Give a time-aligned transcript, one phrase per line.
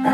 [0.00, 0.06] Du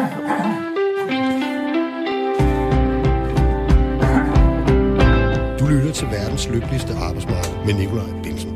[5.66, 8.50] lytter til verdens lykkeligste arbejdsmarked med Nikolaj Bilsen.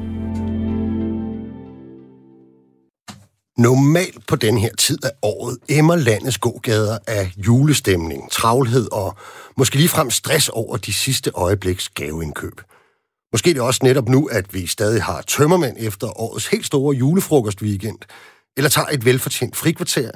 [3.58, 9.16] Normalt på den her tid af året emmer landets gågader af julestemning, travlhed og
[9.56, 12.60] måske ligefrem stress over de sidste øjebliks gaveindkøb.
[13.32, 16.96] Måske er det også netop nu, at vi stadig har tømmermænd efter årets helt store
[16.96, 17.98] julefrokostweekend,
[18.56, 20.10] eller tager et velfortjent frikvarter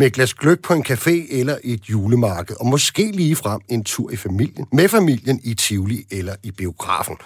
[0.00, 3.84] med et glas gløk på en café eller et julemarked, og måske lige frem en
[3.84, 7.16] tur i familien, med familien i Tivoli eller i biografen.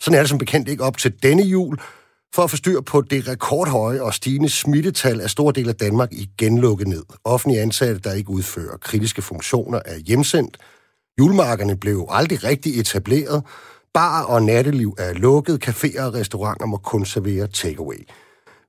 [0.00, 1.78] Sådan er det som bekendt ikke op til denne jul,
[2.34, 6.08] for at få styr på det rekordhøje og stigende smittetal er store dele af Danmark
[6.12, 7.02] igen lukket ned.
[7.24, 10.58] Offentlige ansatte, der ikke udfører kritiske funktioner, er hjemsendt.
[11.18, 13.42] Julemarkerne blev aldrig rigtig etableret.
[13.94, 15.68] Bar og natteliv er lukket.
[15.68, 18.06] Caféer og restauranter må kun servere takeaway.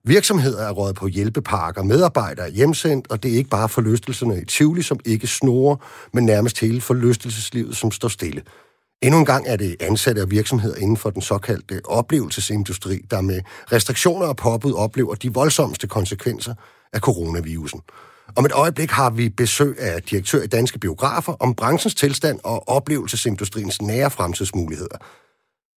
[0.07, 4.45] Virksomheder er råd på hjælpepakker, medarbejdere er hjemsendt, og det er ikke bare forlystelserne i
[4.45, 5.75] Tivoli, som ikke snorer,
[6.13, 8.41] men nærmest hele forlystelseslivet, som står stille.
[9.01, 13.41] Endnu en gang er det ansatte af virksomheder inden for den såkaldte oplevelsesindustri, der med
[13.71, 16.53] restriktioner og påbud oplever de voldsomste konsekvenser
[16.93, 17.81] af coronavirusen.
[18.35, 22.69] Om et øjeblik har vi besøg af direktør i Danske Biografer om branchens tilstand og
[22.69, 24.97] oplevelsesindustriens nære fremtidsmuligheder.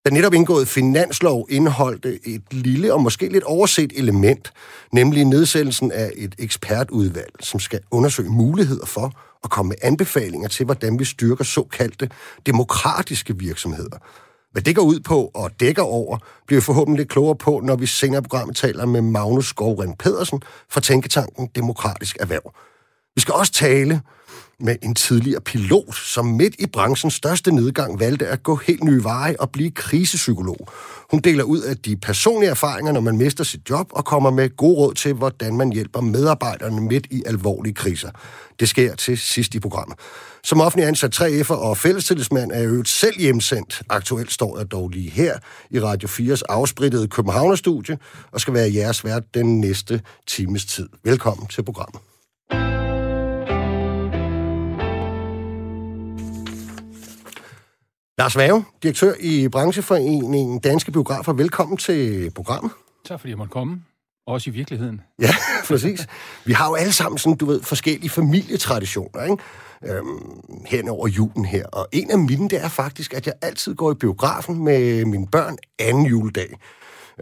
[0.06, 4.54] Den netop indgåede finanslov indeholdte et lille og måske lidt overset element,
[4.94, 10.66] nemlig nedsættelsen af et ekspertudvalg, som skal undersøge muligheder for at komme med anbefalinger til,
[10.66, 12.10] hvordan vi styrker såkaldte
[12.46, 13.98] demokratiske virksomheder.
[14.52, 17.76] Hvad det går ud på og dækker over, bliver vi forhåbentlig lidt klogere på, når
[17.76, 22.54] vi senere i programmet taler med Magnus Skovren Pedersen fra Tænketanken Demokratisk Erhverv.
[23.16, 24.02] Vi skal også tale
[24.60, 29.04] med en tidligere pilot, som midt i branchens største nedgang valgte at gå helt nye
[29.04, 30.68] veje og blive krisepsykolog.
[31.12, 34.56] Hun deler ud af de personlige erfaringer, når man mister sit job, og kommer med
[34.58, 38.10] gode råd til, hvordan man hjælper medarbejderne midt i alvorlige kriser.
[38.60, 39.98] Det sker til sidst i programmet.
[40.44, 43.82] Som offentlig ansat 3F'er og fællestillidsmand er jeg øvrigt selv hjemsendt.
[43.90, 45.38] Aktuelt står jeg dog lige her
[45.70, 47.98] i Radio 4's afsprittede Københavnerstudie
[48.32, 50.90] og skal være jeres vært den næste times tid.
[51.04, 52.09] Velkommen til programmet.
[58.20, 61.34] Lars Vave, direktør i brancheforeningen Danske Biografer.
[61.34, 62.72] Velkommen til programmet.
[63.06, 63.84] Tak fordi jeg måtte komme.
[64.28, 65.02] Også i virkeligheden.
[65.22, 65.30] Ja,
[65.70, 66.08] præcis.
[66.46, 69.38] Vi har jo alle sammen sådan, du ved, forskellige familietraditioner, ikke?
[69.86, 71.66] Øhm, hen over julen her.
[71.66, 75.28] Og en af mine, det er faktisk, at jeg altid går i biografen med mine
[75.28, 76.58] børn anden juledag.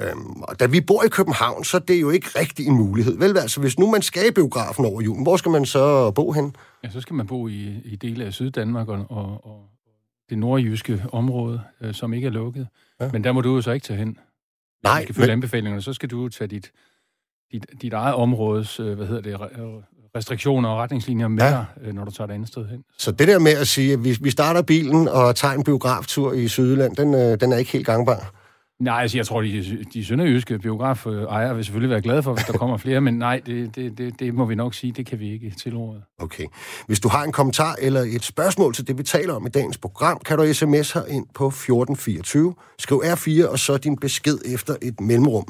[0.01, 3.17] Øhm, og da vi bor i København, så det er jo ikke rigtig en mulighed.
[3.17, 6.31] Vel, altså hvis nu man skal i biografen over julen, hvor skal man så bo
[6.31, 6.55] hen?
[6.83, 9.76] Ja, så skal man bo i, i dele af Syddanmark og, og, og
[10.29, 12.67] det nordjyske område, øh, som ikke er lukket.
[13.01, 13.09] Ja.
[13.11, 14.17] Men der må du jo så ikke tage hen.
[14.83, 14.99] Nej.
[14.99, 15.31] Du skal følge men...
[15.31, 16.71] anbefalingerne, så skal du tage dit,
[17.51, 19.39] dit, dit eget områdes, øh, hvad hedder det,
[20.15, 21.49] restriktioner og retningslinjer med ja.
[21.49, 22.83] dig, øh, når du tager et andet sted hen.
[22.97, 26.33] Så det der med at sige, at vi, vi starter bilen og tager en biograftur
[26.33, 28.33] i Sydland, den, øh, den er ikke helt gangbar?
[28.79, 32.53] Nej, altså jeg tror, de, de sønderjyske biografejere vil selvfølgelig være glade for, hvis der
[32.53, 35.31] kommer flere, men nej, det, det, det, det må vi nok sige, det kan vi
[35.33, 36.01] ikke tilråde.
[36.19, 36.45] Okay.
[36.87, 39.77] Hvis du har en kommentar eller et spørgsmål til det, vi taler om i dagens
[39.77, 42.53] program, kan du sms her ind på 1424.
[42.79, 45.45] Skriv R4 og så din besked efter et mellemrum.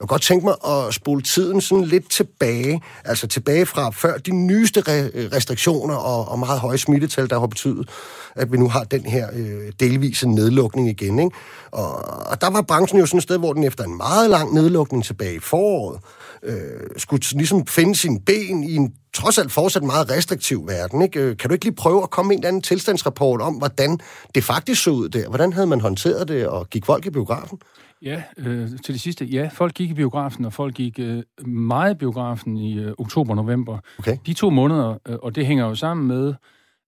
[0.00, 4.18] Jeg kunne godt tænke mig at spole tiden sådan lidt tilbage, altså tilbage fra før
[4.18, 7.88] de nyeste re- restriktioner og, og meget høje smittetal, der har betydet,
[8.36, 11.18] at vi nu har den her øh, delvise nedlukning igen.
[11.18, 11.36] Ikke?
[11.70, 11.94] Og,
[12.30, 15.04] og der var branchen jo sådan et sted, hvor den efter en meget lang nedlukning
[15.04, 16.00] tilbage i foråret,
[16.42, 16.56] øh,
[16.96, 21.02] skulle ligesom finde sin ben i en trods alt fortsat meget restriktiv verden.
[21.02, 21.20] Ikke?
[21.20, 23.98] Øh, kan du ikke lige prøve at komme med en eller anden tilstandsrapport om, hvordan
[24.34, 25.28] det faktisk så ud der?
[25.28, 27.58] Hvordan havde man håndteret det, og gik folk i biografen?
[28.02, 29.24] Ja, øh, til det sidste.
[29.24, 33.78] Ja, folk gik i biografen, og folk gik øh, meget i biografen i øh, oktober-november.
[33.98, 34.16] Okay.
[34.26, 36.34] De to måneder, øh, og det hænger jo sammen med,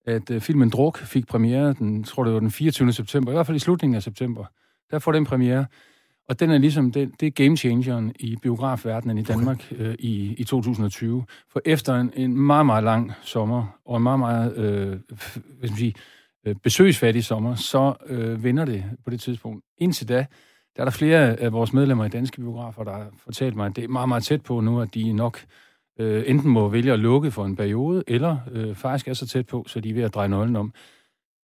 [0.06, 2.92] at øh, filmen Druk fik premiere, den, tror det var den 24.
[2.92, 4.44] september, i hvert fald i slutningen af september.
[4.90, 5.66] Der får den premiere.
[6.28, 10.34] Og den er ligesom, det, det er game changeren i biografverdenen i Danmark øh, i,
[10.38, 11.24] i 2020.
[11.52, 15.42] For efter en, en meget, meget lang sommer, og en meget, meget øh, hvad skal
[15.60, 15.94] man sige,
[16.46, 19.64] øh, besøgsfattig sommer, så øh, vender det på det tidspunkt.
[19.78, 20.26] Indtil da,
[20.80, 23.76] der er der flere af vores medlemmer i danske biografer, der har fortalt mig, at
[23.76, 25.44] det er meget, meget tæt på nu, at de nok
[25.98, 29.46] øh, enten må vælge at lukke for en periode, eller øh, faktisk er så tæt
[29.46, 30.72] på, så de er ved at dreje nøglen om.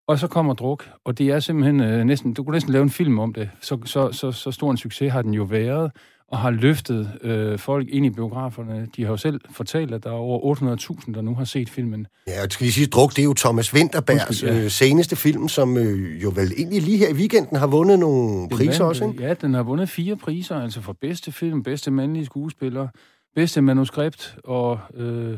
[0.07, 2.89] Og så kommer druk, og det er simpelthen øh, næsten, du kunne næsten lave en
[2.89, 3.49] film om det.
[3.61, 5.91] Så, så, så, så stor en succes har den jo været,
[6.27, 8.87] og har løftet øh, folk ind i biograferne.
[8.95, 12.07] De har jo selv fortalt, at der er over 800.000, der nu har set filmen.
[12.27, 14.63] Ja, og skal lige sige, Druk, det er jo Thomas Winterbergs ja.
[14.63, 18.39] øh, seneste film, som øh, jo vel egentlig lige her i weekenden har vundet nogle
[18.39, 19.23] den priser vandt, også, ikke?
[19.23, 22.87] Ja, den har vundet fire priser, altså for bedste film, bedste mandlige skuespiller,
[23.35, 25.37] bedste manuskript og øh,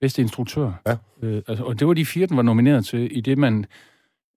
[0.00, 0.72] bedste instruktør.
[0.86, 0.96] Ja.
[1.22, 3.66] Øh, altså, og det var de fire, den var nomineret til, i det man...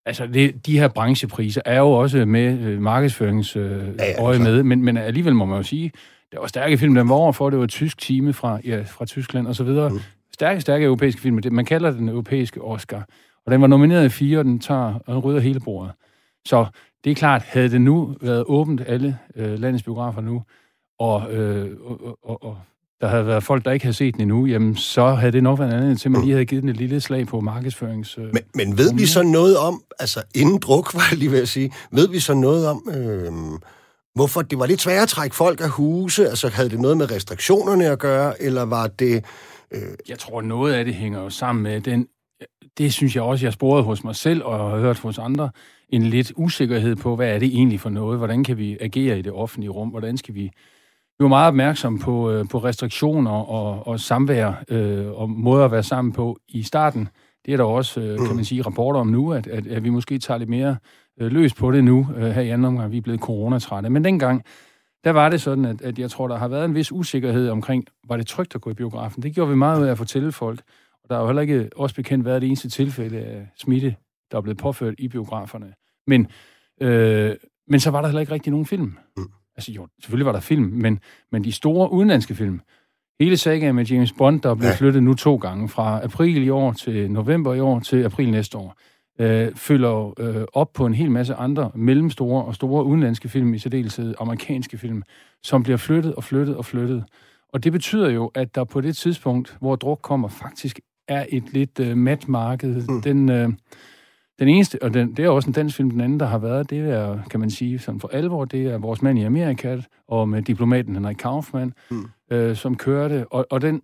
[0.08, 4.40] Altså, det, de her branchepriser er jo også med øh, markedsføringsøje øh, ja, ja, øje
[4.40, 5.92] med, men, men alligevel må man jo sige,
[6.32, 9.06] der var stærke film, den var overfor, det var et tysk time fra, ja, fra
[9.06, 9.90] Tyskland og så videre.
[9.90, 10.00] Mm.
[10.34, 13.06] Stærke, stærke europæiske film, det, man kalder den europæiske Oscar.
[13.46, 15.92] Og den var nomineret i fire, og den tager og rydder hele bordet.
[16.46, 16.66] Så
[17.04, 20.44] det er klart, havde det nu været åbent alle øh, landets biografer nu,
[21.00, 22.58] og, øh, og, og, og
[23.02, 25.60] der havde været folk, der ikke havde set den endnu, jamen så havde det nok
[25.60, 28.18] været andet til, at man lige havde givet den et lille slag på markedsførings...
[28.18, 31.42] Øh, men, men ved vi så noget om, altså inden druk, var jeg lige ved
[31.42, 33.32] at sige, ved vi så noget om, øh,
[34.16, 36.30] hvorfor det var lidt svært at trække folk af huse?
[36.30, 39.26] Altså havde det noget med restriktionerne at gøre, eller var det...
[39.72, 39.82] Øh...
[40.10, 42.08] Jeg tror, noget af det hænger jo sammen med den...
[42.78, 45.50] Det synes jeg også, jeg sporede hos mig selv og har hørt hos andre,
[45.90, 48.18] en lidt usikkerhed på, hvad er det egentlig for noget?
[48.18, 49.90] Hvordan kan vi agere i det offentlige rum?
[49.90, 50.52] Hvordan skal vi
[51.20, 55.72] vi var meget opmærksom på, øh, på restriktioner og, og samvær øh, og måder at
[55.72, 57.10] være sammen på i starten.
[57.46, 59.90] Det er der også, øh, kan man sige, rapporter om nu, at, at, at vi
[59.90, 60.78] måske tager lidt mere
[61.20, 62.92] øh, løs på det nu, øh, her i anden omgang.
[62.92, 63.90] Vi er blevet coronatrætte.
[63.90, 64.44] Men dengang,
[65.04, 67.86] der var det sådan, at, at jeg tror, der har været en vis usikkerhed omkring,
[68.08, 69.24] var det trygt at gå i biografen?
[69.24, 70.62] Det gjorde vi meget ud af at fortælle folk.
[71.04, 73.96] Og der har jo heller ikke også bekendt været det eneste tilfælde af smitte,
[74.32, 75.74] der er blevet påført i biograferne.
[76.08, 76.28] Men,
[76.82, 77.36] øh,
[77.68, 78.98] men så var der heller ikke rigtig nogen film.
[79.18, 79.24] Mm.
[79.58, 81.00] Altså jo, selvfølgelig var der film, men,
[81.32, 82.62] men de store udenlandske film,
[83.20, 84.76] hele sagaen med James Bond, der er blevet ja.
[84.76, 88.58] flyttet nu to gange, fra april i år til november i år til april næste
[88.58, 88.76] år,
[89.20, 93.60] øh, følger øh, op på en hel masse andre mellemstore og store udenlandske film, i
[93.60, 95.04] særdeleshed amerikanske film,
[95.44, 97.04] som bliver flyttet og flyttet og flyttet.
[97.54, 101.54] Og det betyder jo, at der på det tidspunkt, hvor druk kommer, faktisk er et
[101.54, 102.88] lidt øh, mat marked.
[102.88, 103.02] Mm.
[103.02, 103.50] Den, øh,
[104.40, 106.70] den eneste, og den, det er også en dansk film, den anden, der har været,
[106.70, 110.30] det er, kan man sige, sådan for alvor, det er Vores mand i Amerika, og
[110.30, 112.06] med diplomaten Henrik Kaufmann, mm.
[112.32, 113.82] øh, som kørte, og, og den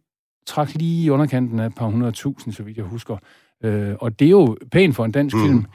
[0.47, 3.17] trak lige i underkanten af et par hundredtusind, så vidt jeg husker.
[3.63, 5.41] Øh, og det er jo pænt for en dansk mm.
[5.41, 5.65] film,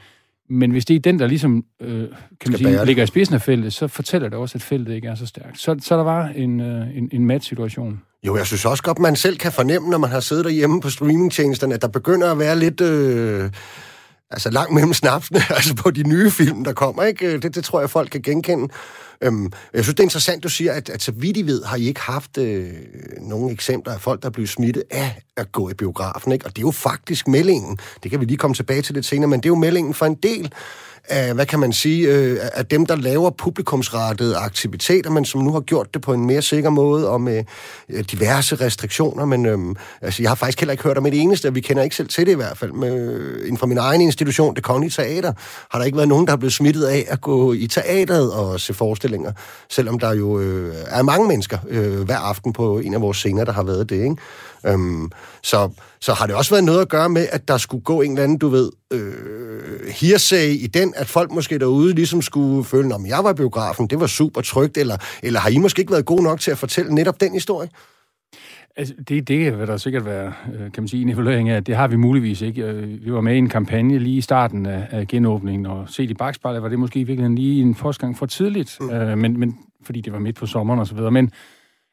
[0.49, 2.07] men hvis det er den, der ligesom øh,
[2.39, 5.07] kan man sige, ligger i spidsen af feltet, så fortæller det også, at feltet ikke
[5.07, 5.59] er så stærkt.
[5.59, 8.01] Så, så der var en, øh, en, en mat-situation.
[8.27, 10.89] Jo, jeg synes også godt, man selv kan fornemme, når man har siddet derhjemme på
[10.89, 12.81] streamingtjenesterne, at der begynder at være lidt...
[12.81, 13.51] Øh
[14.31, 17.25] altså langt mellem snapsene, altså på de nye film, der kommer, ikke?
[17.27, 18.73] Øh, det, det tror jeg, folk kan genkende.
[19.21, 21.77] Øhm, jeg synes, det er interessant, du siger, at, at så vidt I ved, har
[21.77, 22.73] I ikke haft øh,
[23.21, 26.45] nogle eksempler af folk, der er blevet smittet af at gå i biografen, ikke?
[26.45, 27.79] Og det er jo faktisk meldingen.
[28.03, 30.05] Det kan vi lige komme tilbage til lidt senere, men det er jo meldingen for
[30.05, 30.53] en del
[31.09, 35.51] af, hvad kan man sige, øh, af dem, der laver publikumsrettede aktiviteter, men som nu
[35.51, 37.43] har gjort det på en mere sikker måde og med
[37.89, 39.25] øh, diverse restriktioner.
[39.25, 41.83] Men øh, altså, jeg har faktisk heller ikke hørt om et eneste, og vi kender
[41.83, 42.71] ikke selv til det i hvert fald.
[42.71, 45.33] Med, øh, inden for min egen institution, det Kongelige Teater,
[45.71, 48.59] har der ikke været nogen, der er blevet smittet af at gå i teateret og
[48.59, 49.31] se forestillinger,
[49.69, 53.45] selvom der jo øh, er mange mennesker øh, hver aften på en af vores scener,
[53.45, 54.15] der har været det, ikke?
[54.65, 55.11] Øhm,
[55.43, 55.69] så,
[56.01, 58.23] så har det også været noget at gøre med, at der skulle gå en eller
[58.23, 63.05] anden, du ved, øh, hearsay i den, at folk måske derude ligesom skulle føle, om
[63.05, 66.23] jeg var biografen, det var super trygt, eller, eller har I måske ikke været gode
[66.23, 67.69] nok til at fortælle netop den historie?
[68.75, 71.63] Altså, det, det vil der sikkert være, øh, kan man sige, en evaluering af.
[71.63, 72.61] Det har vi muligvis ikke.
[72.61, 76.09] Øh, vi var med i en kampagne lige i starten af, af genåbningen, og set
[76.09, 78.89] i bagspejlet var det måske i virkeligheden lige en postgang for tidligt, mm.
[78.89, 81.11] øh, men, men, fordi det var midt på sommeren og så videre.
[81.11, 81.31] Men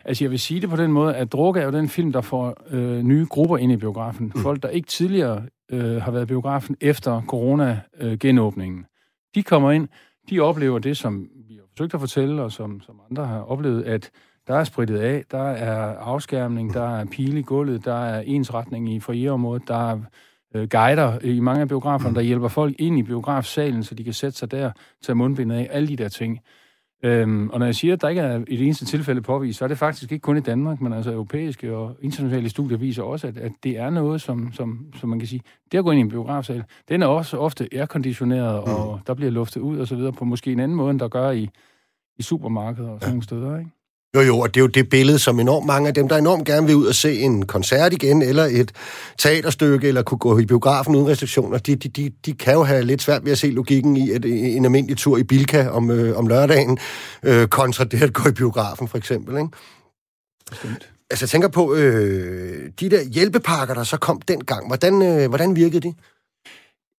[0.09, 2.21] Altså, jeg vil sige det på den måde, at Drukke er jo den film, der
[2.21, 4.33] får øh, nye grupper ind i biografen.
[4.35, 4.41] Mm.
[4.41, 8.79] Folk, der ikke tidligere øh, har været i biografen efter corona-genåbningen.
[8.79, 8.85] Øh,
[9.35, 9.89] de kommer ind,
[10.31, 13.83] de oplever det, som vi har forsøgt at fortælle, og som, som andre har oplevet,
[13.83, 14.11] at
[14.47, 18.93] der er spritet af, der er afskærmning, der er pile i gulvet, der er ensretning
[18.93, 20.01] i forierområdet, der er
[20.55, 24.13] øh, guider i mange af biograferne, der hjælper folk ind i biografsalen, så de kan
[24.13, 24.71] sætte sig der,
[25.03, 26.41] tage mundbindet af, alle de der ting.
[27.07, 29.69] Øhm, og når jeg siger, at der ikke er et eneste tilfælde påvist, så er
[29.69, 33.39] det faktisk ikke kun i Danmark, men altså europæiske og internationale studier viser også, at,
[33.39, 35.41] at det er noget, som, som, som man kan sige,
[35.73, 38.73] det at gå ind i en biografsal, den er også ofte airconditioneret, mm.
[38.73, 41.09] og der bliver luftet ud og så videre på måske en anden måde, end der
[41.09, 41.49] gør i,
[42.19, 43.13] i supermarkeder og sådan ja.
[43.13, 43.71] nogle steder, ikke?
[44.17, 46.47] Jo, jo, og det er jo det billede, som enormt mange af dem, der enormt
[46.47, 48.73] gerne vil ud og se en koncert igen, eller et
[49.19, 52.83] teaterstykke, eller kunne gå i biografen uden restriktioner, de, de, de, de kan jo have
[52.83, 56.19] lidt svært ved at se logikken i at en almindelig tur i Bilka om, øh,
[56.19, 56.79] om lørdagen,
[57.23, 59.49] øh, kontra det at gå i biografen, for eksempel, ikke?
[60.51, 60.91] Bestemt.
[61.11, 65.57] Altså, jeg tænker på, øh, de der hjælpepakker, der så kom dengang, hvordan, øh, hvordan
[65.57, 65.95] virkede de?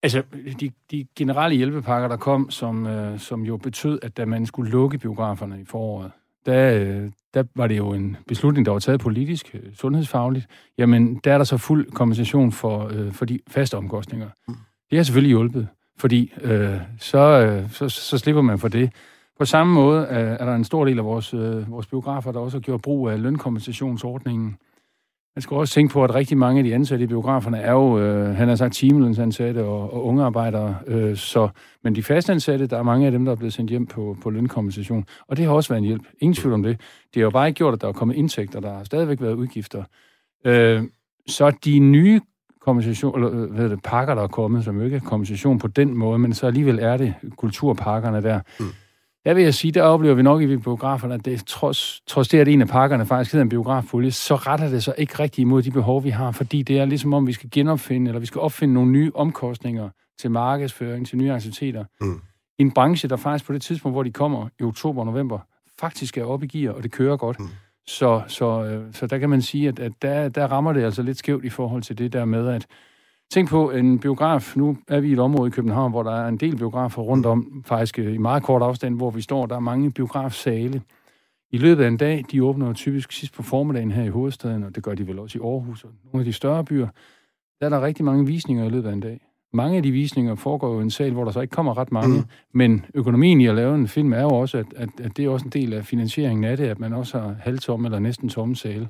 [0.03, 0.23] Altså,
[0.59, 4.71] de, de generelle hjælpepakker, der kom, som, øh, som jo betød, at da man skulle
[4.71, 6.11] lukke biograferne i foråret,
[6.47, 10.47] der, der var det jo en beslutning, der var taget politisk, øh, sundhedsfagligt.
[10.77, 14.29] Jamen, der er der så fuld kompensation for, øh, for de faste omkostninger.
[14.47, 14.55] Mm.
[14.89, 18.91] Det har selvfølgelig hjulpet, fordi øh, så, øh, så, så slipper man for det.
[19.39, 22.39] På samme måde er, er der en stor del af vores, øh, vores biografer, der
[22.39, 24.57] også har gjort brug af lønkompensationsordningen
[25.37, 27.99] man skal også tænke på, at rigtig mange af de ansatte i biograferne er jo,
[27.99, 30.75] øh, han har sagt, timelønsansatte og, og unge arbejdere.
[30.87, 31.49] Øh, så,
[31.83, 34.29] men de fastansatte, der er mange af dem, der er blevet sendt hjem på, på
[34.29, 35.05] lønkompensation.
[35.27, 36.01] Og det har også været en hjælp.
[36.19, 36.79] Ingen tvivl om det.
[37.13, 38.59] Det har jo bare ikke gjort, at der er kommet indtægter.
[38.59, 39.83] Der har stadigvæk været udgifter.
[40.45, 40.83] Øh,
[41.27, 42.21] så de nye
[42.61, 45.67] kompensation, eller, øh, hvad det, pakker, der er kommet, som jo ikke er kompensation på
[45.67, 48.39] den måde, men så alligevel er det kulturpakkerne der.
[48.59, 48.65] Mm
[49.27, 52.39] der vil jeg sige, der oplever vi nok i biograferne, at det, trods, trods det,
[52.39, 55.61] at en af pakkerne faktisk hedder en biografpulje, så retter det sig ikke rigtig imod
[55.61, 58.41] de behov, vi har, fordi det er ligesom om, vi skal genopfinde, eller vi skal
[58.41, 61.85] opfinde nogle nye omkostninger til markedsføring, til nye aktiviteter.
[62.01, 62.21] Mm.
[62.59, 65.39] I en branche, der faktisk på det tidspunkt, hvor de kommer i oktober og november,
[65.79, 67.39] faktisk er oppe i gear, og det kører godt.
[67.39, 67.47] Mm.
[67.87, 71.01] Så, så, øh, så der kan man sige, at, at der, der rammer det altså
[71.01, 72.67] lidt skævt i forhold til det der med, at
[73.31, 74.57] Tænk på en biograf.
[74.57, 77.25] Nu er vi i et område i København, hvor der er en del biografer rundt
[77.25, 79.45] om, faktisk øh, i meget kort afstand, hvor vi står.
[79.45, 80.81] Der er mange biografsale.
[81.51, 84.75] I løbet af en dag, de åbner typisk sidst på formiddagen her i hovedstaden, og
[84.75, 86.87] det gør de vel også i Aarhus og nogle af de større byer.
[87.59, 89.21] Der er der rigtig mange visninger i løbet af en dag.
[89.53, 91.91] Mange af de visninger foregår jo i en sal, hvor der så ikke kommer ret
[91.91, 92.25] mange, mm.
[92.53, 95.29] men økonomien i at lave en film er jo også, at, at, at det er
[95.29, 98.55] også en del af finansieringen af det, at man også har halvtomme eller næsten tomme
[98.55, 98.89] sale.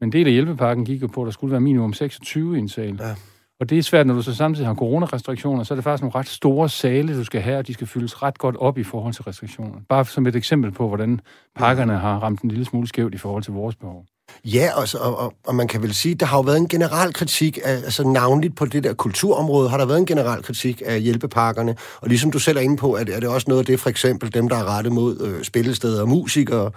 [0.00, 2.58] Men en del af hjælpepakken gik jo på, at der skulle være minimum 26 i
[2.58, 2.98] en sal.
[3.00, 3.14] Ja.
[3.62, 6.14] Og det er svært, når du så samtidig har coronarestriktioner, så er det faktisk nogle
[6.14, 9.14] ret store sale, du skal have, og de skal fyldes ret godt op i forhold
[9.14, 9.80] til restriktioner.
[9.88, 11.20] Bare som et eksempel på, hvordan
[11.56, 14.06] pakkerne har ramt en lille smule skævt i forhold til vores behov.
[14.44, 17.12] Ja, og, og, og, og man kan vel sige, der har jo været en general
[17.12, 21.00] kritik, af, altså navnligt på det der kulturområde, har der været en general kritik af
[21.00, 21.76] hjælpepakkerne.
[22.00, 23.80] Og ligesom du selv er inde på, er det, er det også noget af det,
[23.80, 26.70] for eksempel dem, der er rettet mod øh, spillesteder og musikere,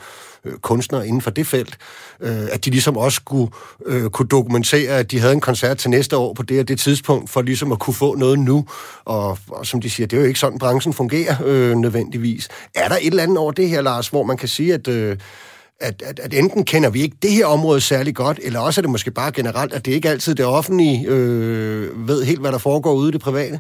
[0.45, 1.77] øh, kunstnere inden for det felt,
[2.19, 3.51] øh, at de ligesom også skulle
[3.85, 6.79] øh, kunne dokumentere, at de havde en koncert til næste år på det og det
[6.79, 8.65] tidspunkt, for ligesom at kunne få noget nu.
[9.05, 12.47] Og, og som de siger, det er jo ikke sådan, branchen fungerer øh, nødvendigvis.
[12.75, 14.87] Er der et eller andet over det her, Lars, hvor man kan sige, at...
[14.87, 15.17] Øh,
[15.79, 18.83] at, at, at enten kender vi ikke det her område særlig godt, eller også er
[18.83, 22.57] det måske bare generelt, at det ikke altid det offentlige øh, ved helt, hvad der
[22.57, 23.59] foregår ude i det private?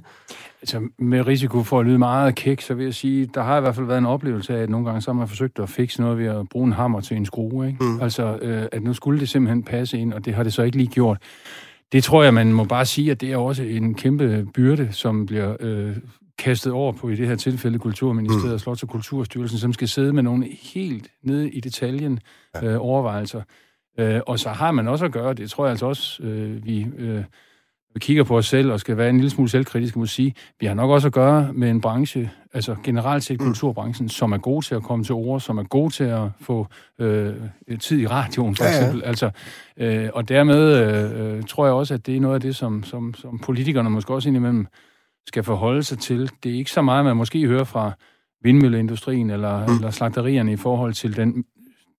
[0.61, 3.61] Altså, med risiko for at lyde meget kæk, så vil jeg sige, der har i
[3.61, 6.01] hvert fald været en oplevelse af, at nogle gange så har man forsøgt at fikse
[6.01, 7.83] noget ved at bruge en hammer til en skrue, ikke?
[7.83, 8.01] Mm.
[8.01, 10.77] Altså, øh, at nu skulle det simpelthen passe ind, og det har det så ikke
[10.77, 11.17] lige gjort.
[11.91, 15.25] Det tror jeg, man må bare sige, at det er også en kæmpe byrde, som
[15.25, 15.95] bliver øh,
[16.37, 18.53] kastet over på i det her tilfælde Kulturministeriet mm.
[18.53, 22.19] og Slots- og Kulturstyrelsen, som skal sidde med nogle helt nede i detaljen
[22.55, 22.67] ja.
[22.67, 23.41] øh, overvejelser.
[23.99, 26.87] Øh, og så har man også at gøre, det tror jeg altså også, øh, vi,
[26.97, 27.23] øh,
[27.93, 30.65] vi kigger på os selv og skal være en lille smule selvkritisk, må sige, vi
[30.65, 33.45] har nok også at gøre med en branche, altså generelt set mm.
[33.45, 36.67] kulturbranchen, som er god til at komme til ord, som er god til at få
[36.99, 37.33] øh,
[37.79, 38.77] tid i radioen, for ja, ja.
[38.77, 39.03] eksempel.
[39.03, 39.31] Altså,
[39.77, 42.83] øh, og dermed øh, øh, tror jeg også, at det er noget af det, som,
[42.83, 44.67] som, som politikerne måske også indimellem
[45.27, 46.31] skal forholde sig til.
[46.43, 47.91] Det er ikke så meget, man måske hører fra
[48.43, 49.75] vindmølleindustrien eller, mm.
[49.75, 51.43] eller slagterierne i forhold til den,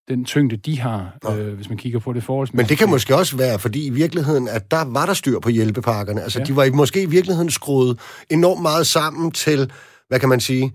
[0.08, 2.48] den tyngde, de har, øh, hvis man kigger på det forhold.
[2.52, 5.48] Men det kan måske også være, fordi i virkeligheden, at der var der styr på
[5.48, 6.22] hjælpepakkerne.
[6.22, 6.44] Altså, ja.
[6.44, 9.72] de var måske i virkeligheden skruet enormt meget sammen til,
[10.08, 10.72] hvad kan man sige,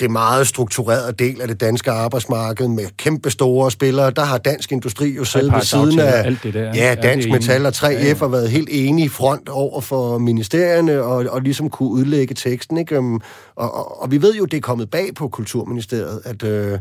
[0.00, 4.10] det meget strukturerede del af det danske arbejdsmarked med kæmpe store spillere.
[4.10, 6.72] Der har Dansk Industri jo siddet ved siden af alt det der.
[6.74, 8.14] Ja, Dansk ja, Metal og 3F ja, ja.
[8.14, 12.78] har været helt enige i front over for ministerierne og, og ligesom kunne udlægge teksten.
[12.78, 12.98] Ikke?
[12.98, 13.20] Og,
[13.56, 16.42] og, og vi ved jo, det er kommet bag på Kulturministeriet, at...
[16.42, 16.78] Øh,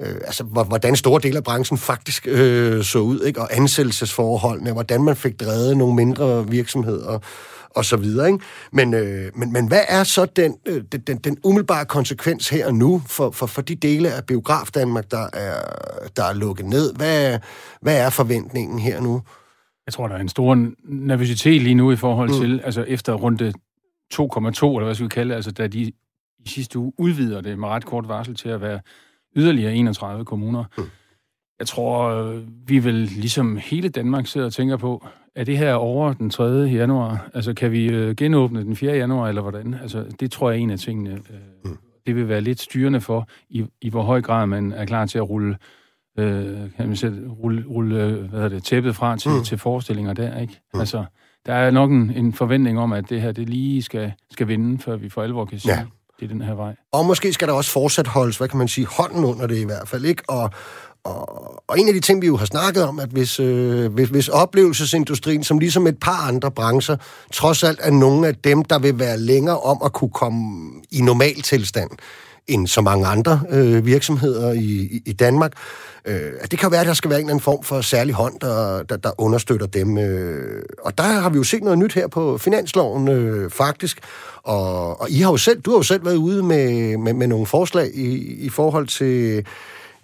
[0.00, 3.40] øh, altså, hvordan store dele af branchen faktisk øh, så ud, ikke?
[3.40, 7.18] og ansættelsesforholdene, hvordan man fik drevet nogle mindre virksomheder
[7.76, 8.26] og så videre.
[8.26, 8.44] Ikke?
[8.72, 12.74] Men, øh, men, men hvad er så den, øh, den, den umiddelbare konsekvens her og
[12.74, 15.60] nu for, for, for de dele af Biograf Danmark, der er,
[16.16, 16.94] der er lukket ned?
[16.94, 17.38] Hvad,
[17.80, 19.22] hvad er forventningen her nu?
[19.86, 22.40] Jeg tror, der er en stor nervøsitet lige nu i forhold mm.
[22.40, 22.60] til, mm.
[22.64, 23.52] altså efter runde
[24.14, 25.92] 2,2, eller hvad skal vi kalde det, altså da de
[26.38, 28.80] i sidste uge udvider det med ret kort varsel til at være
[29.36, 30.64] yderligere 31 kommuner.
[30.78, 30.84] Mm.
[31.58, 32.32] Jeg tror,
[32.66, 36.44] vi vil ligesom hele Danmark sidder og tænker på, er det her over den 3.
[36.44, 37.28] januar?
[37.34, 38.92] Altså, kan vi øh, genåbne den 4.
[38.92, 39.74] januar, eller hvordan?
[39.74, 41.10] Altså, det tror jeg er en af tingene.
[41.10, 41.20] Øh,
[41.64, 41.78] mm.
[42.06, 45.18] Det vil være lidt styrende for, i, i hvor høj grad man er klar til
[45.18, 45.56] at rulle,
[46.18, 49.44] øh, kan man sætte, rulle, rulle hvad det, tæppet fra til, mm.
[49.44, 50.60] til forestillinger der, ikke?
[50.74, 50.80] Mm.
[50.80, 51.04] Altså,
[51.46, 54.78] der er nok en, en forventning om, at det her, det lige skal, skal vinde,
[54.78, 55.84] før vi for alvor kan sige, ja
[56.20, 56.74] det er den her vej.
[56.92, 59.64] Og måske skal der også fortsat holdes, hvad kan man sige, hånden under det i
[59.64, 60.22] hvert fald, ikke?
[60.28, 60.50] Og,
[61.04, 64.08] og, og en af de ting, vi jo har snakket om, at hvis, øh, hvis,
[64.08, 66.96] hvis oplevelsesindustrien, som ligesom et par andre brancher,
[67.32, 71.00] trods alt er nogle af dem, der vil være længere om at kunne komme i
[71.00, 71.90] normal tilstand,
[72.48, 75.52] end så mange andre øh, virksomheder i, i, Danmark.
[76.04, 78.40] Øh, det kan være, at der skal være en eller anden form for særlig hånd,
[78.40, 79.98] der, der, der understøtter dem.
[79.98, 84.00] Øh, og der har vi jo set noget nyt her på finansloven, øh, faktisk.
[84.42, 87.26] Og, og I har jo selv, du har jo selv været ude med, med, med
[87.26, 89.44] nogle forslag i, i forhold til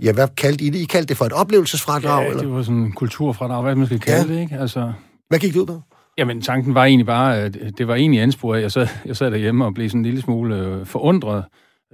[0.02, 0.78] ja, hvad kaldte I det?
[0.78, 2.22] I kaldte det for et oplevelsesfradrag?
[2.22, 2.42] Ja, eller?
[2.42, 4.34] det var sådan en kulturfradrag, hvad man skal kalde ja.
[4.34, 4.58] det, ikke?
[4.58, 4.92] Altså,
[5.28, 5.80] hvad gik det ud på?
[6.18, 8.62] Jamen, tanken var egentlig bare, at det var egentlig ansporet.
[8.62, 11.44] Jeg sad, jeg sad derhjemme og blev sådan en lille smule øh, forundret.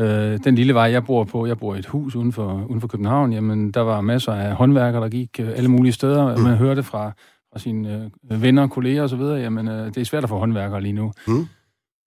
[0.00, 2.80] Øh, den lille vej, jeg bor på, jeg bor i et hus uden for, uden
[2.80, 6.36] for København, jamen, der var masser af håndværkere, der gik øh, alle mulige steder.
[6.36, 6.42] Mm.
[6.42, 7.12] Man hørte fra,
[7.52, 10.92] fra sine øh, venner, kolleger osv., jamen, øh, det er svært at få håndværkere lige
[10.92, 11.12] nu.
[11.26, 11.46] Mm.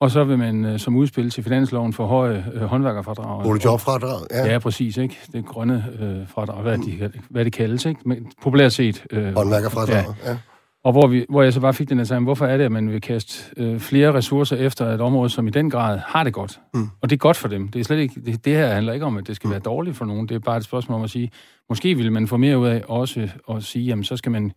[0.01, 3.43] Og så vil man øh, som udspil til finansloven for høje øh, håndværkerfradrag.
[3.43, 4.51] Boligjobfradrag, ja.
[4.51, 5.19] Ja, præcis, ikke?
[5.33, 6.83] Det grønne øh, fradrag, hvad, mm.
[6.83, 8.01] de, hvad det kaldes, ikke?
[8.05, 9.03] Men populært set.
[9.12, 10.31] Øh, håndværkerfradrag, ja.
[10.31, 10.38] ja.
[10.83, 12.71] Og hvor, vi, hvor jeg så bare fik den her tanke, hvorfor er det, at
[12.71, 16.33] man vil kaste øh, flere ressourcer efter et område, som i den grad har det
[16.33, 16.59] godt?
[16.73, 16.89] Mm.
[17.01, 17.67] Og det er godt for dem.
[17.67, 19.51] Det, er slet ikke, det, det her handler ikke om, at det skal mm.
[19.51, 20.29] være dårligt for nogen.
[20.29, 21.31] Det er bare et spørgsmål om at sige,
[21.69, 24.51] måske vil man få mere ud af også at sige, jamen så skal man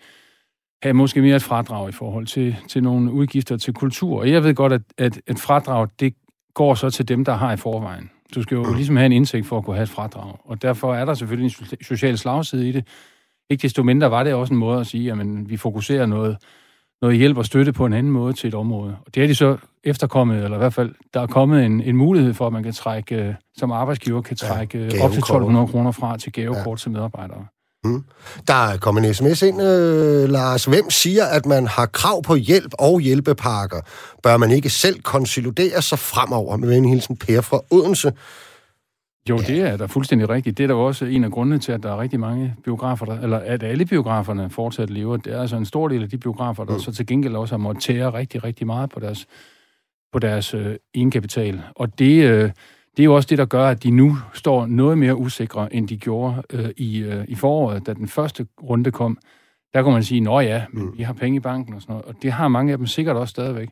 [0.82, 4.20] have måske mere et fradrag i forhold til, til nogle udgifter til kultur.
[4.20, 6.14] Og jeg ved godt, at, at et fradrag, det
[6.54, 8.10] går så til dem, der har i forvejen.
[8.34, 8.74] Du skal jo mm.
[8.74, 10.36] ligesom have en indsigt for at kunne have et fradrag.
[10.44, 12.86] Og derfor er der selvfølgelig en social slagside i det.
[13.50, 15.18] Ikke desto mindre var det også en måde at sige, at
[15.50, 16.36] vi fokuserer noget,
[17.02, 18.96] noget hjælp og støtte på en anden måde til et område.
[19.06, 21.96] Og det er de så efterkommet, eller i hvert fald, der er kommet en, en
[21.96, 25.92] mulighed for, at man kan trække, som arbejdsgiver kan trække ja, op til 1200 kroner
[25.92, 26.82] fra til gavekort ja.
[26.82, 27.46] til medarbejdere.
[27.84, 28.04] Mm.
[28.48, 30.64] Der er kommet en sms ind, øh, Lars.
[30.64, 33.80] Hvem siger, at man har krav på hjælp og hjælpepakker?
[34.22, 36.56] Bør man ikke selv konsolidere sig fremover?
[36.56, 38.12] Med en hilsen Per fra Odense.
[39.28, 40.58] Jo, det er da fuldstændig rigtigt.
[40.58, 43.20] Det er da også en af grundene til, at der er rigtig mange biografer, der,
[43.20, 45.16] eller at alle biograferne fortsat lever.
[45.16, 46.80] Det er altså en stor del af de biografer, der mm.
[46.80, 49.26] så til gengæld også har måttet tære rigtig, rigtig meget på deres,
[50.12, 51.62] på deres øh, egenkapital.
[51.76, 52.50] Og det, øh,
[52.96, 55.88] det er jo også det, der gør, at de nu står noget mere usikre, end
[55.88, 59.18] de gjorde øh, i, øh, i foråret, da den første runde kom.
[59.74, 60.98] Der kunne man sige, nå ja, men mm.
[60.98, 62.06] vi har penge i banken og sådan noget.
[62.06, 63.68] Og det har mange af dem sikkert også stadigvæk.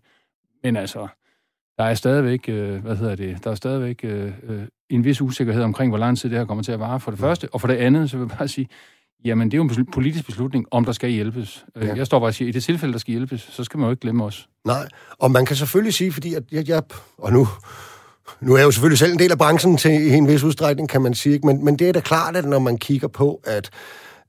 [0.63, 1.07] Men altså,
[1.79, 4.63] der er stadigvæk, øh, hvad hedder det, der er stadigvæk øh, øh,
[4.95, 7.21] en vis usikkerhed omkring, hvor lang tid det her kommer til at vare, for det
[7.21, 7.49] første.
[7.53, 8.69] Og for det andet, så vil jeg bare sige,
[9.25, 11.65] jamen det er jo en politisk beslutning, om der skal hjælpes.
[11.77, 11.95] Øh, ja.
[11.95, 13.91] Jeg står bare og siger, i det tilfælde, der skal hjælpes, så skal man jo
[13.91, 14.49] ikke glemme os.
[14.65, 16.83] Nej, og man kan selvfølgelig sige, fordi at jeg, jeg
[17.19, 17.49] og nu,
[18.41, 21.03] nu er jeg jo selvfølgelig selv en del af branchen til en vis udstrækning, kan
[21.03, 23.71] man sige, men, men det er da klart, at når man kigger på, at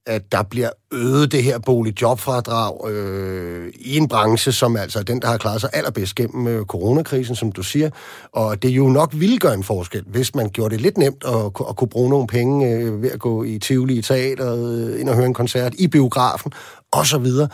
[0.05, 5.21] at der bliver øget det her boligjobfradrag øh, i en branche, som altså er den,
[5.21, 7.89] der har klaret sig allerbedst gennem øh, coronakrisen, som du siger.
[8.31, 11.45] Og det jo nok ville gøre en forskel, hvis man gjorde det lidt nemt at,
[11.69, 15.09] at kunne bruge nogle penge øh, ved at gå i Tivoli i teateret, øh, ind
[15.09, 16.51] og høre en koncert, i biografen,
[16.93, 17.47] og så videre.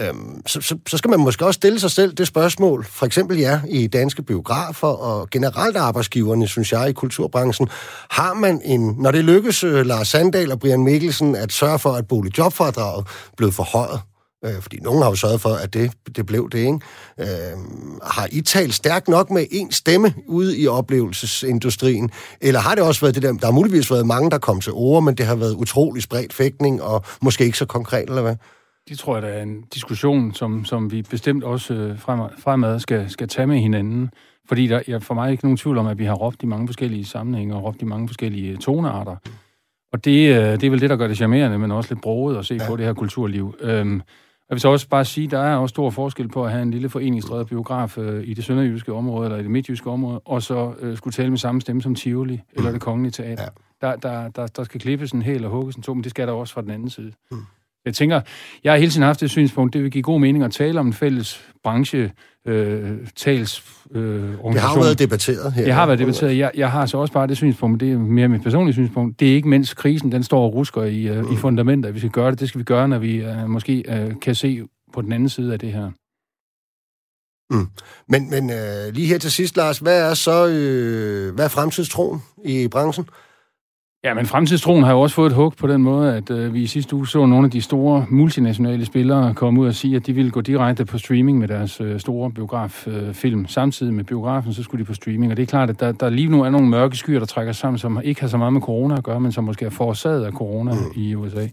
[0.00, 3.38] Øhm, så, så, så skal man måske også stille sig selv det spørgsmål, for eksempel
[3.38, 7.68] jer i danske biografer og generelt arbejdsgiverne, synes jeg, i kulturbranchen.
[8.10, 11.92] Har man en, når det lykkes øh, Lars Sandal og Brian Mikkelsen at sørge for,
[11.92, 14.00] at boligjobfradraget blev forhøjet,
[14.44, 16.78] øh, fordi nogen har jo sørget for, at det, det blev det, ikke?
[17.20, 17.58] Øh,
[18.02, 23.00] har I talt stærkt nok med en stemme ude i oplevelsesindustrien, eller har det også
[23.00, 25.34] været det der, der har muligvis været mange, der kom til ord, men det har
[25.34, 28.36] været utrolig spredt fægtning, og måske ikke så konkret, eller hvad?
[28.88, 32.80] Det tror jeg, der er en diskussion, som, som vi bestemt også øh, fremad, fremad
[32.80, 34.10] skal, skal tage med hinanden.
[34.48, 36.68] Fordi der er for mig ikke nogen tvivl om, at vi har råbt i mange
[36.68, 39.16] forskellige sammenhænge og råbt i mange forskellige tonearter.
[39.92, 42.36] Og det, øh, det er vel det, der gør det charmerende, men også lidt broget
[42.36, 42.68] at se ja.
[42.68, 43.54] på det her kulturliv.
[43.60, 44.02] Øhm,
[44.48, 46.62] jeg vil så også bare sige, at der er også stor forskel på at have
[46.62, 50.42] en lille foreningsdrevet biograf øh, i det sønderjyske område, eller i det midtjyske område, og
[50.42, 53.42] så øh, skulle tale med samme stemme som Tivoli, eller det kongelige teater.
[53.42, 53.86] Ja.
[53.86, 56.26] Der, der, der, der skal klippes en hæl og hugges en to, men det skal
[56.26, 57.12] der også fra den anden side.
[57.30, 57.38] Mm.
[57.84, 58.20] Jeg tænker,
[58.64, 60.86] jeg har hele tiden haft det synspunkt, det vil give god mening at tale om
[60.86, 62.12] en fælles branche,
[62.46, 64.02] øh, tals øh.
[64.02, 65.64] Det har været debatteret her.
[65.64, 66.38] Det har været debatteret.
[66.38, 69.30] Jeg, jeg har så også bare det synspunkt, det er mere mit personlige synspunkt, det
[69.30, 71.32] er ikke mens krisen den står og rusker i, øh, mm.
[71.32, 72.40] i fundamentet, at vi skal gøre det.
[72.40, 75.52] Det skal vi gøre, når vi øh, måske øh, kan se på den anden side
[75.52, 75.90] af det her.
[77.50, 77.66] Mm.
[78.08, 82.22] Men, men øh, lige her til sidst, Lars, hvad er så øh, hvad er fremtidstroen
[82.44, 83.08] i branchen?
[84.04, 86.62] Ja, men fremtidstroen har jo også fået et hug på den måde, at øh, vi
[86.62, 90.06] i sidste uge så nogle af de store multinationale spillere komme ud og sige, at
[90.06, 93.40] de ville gå direkte på streaming med deres øh, store biograffilm.
[93.40, 95.30] Øh, Samtidig med biografen, så skulle de på streaming.
[95.30, 97.52] Og det er klart, at der, der lige nu er nogle mørke skyer, der trækker
[97.52, 100.24] sammen, som ikke har så meget med corona at gøre, men som måske er forårsaget
[100.24, 101.02] af corona mm.
[101.02, 101.46] i USA.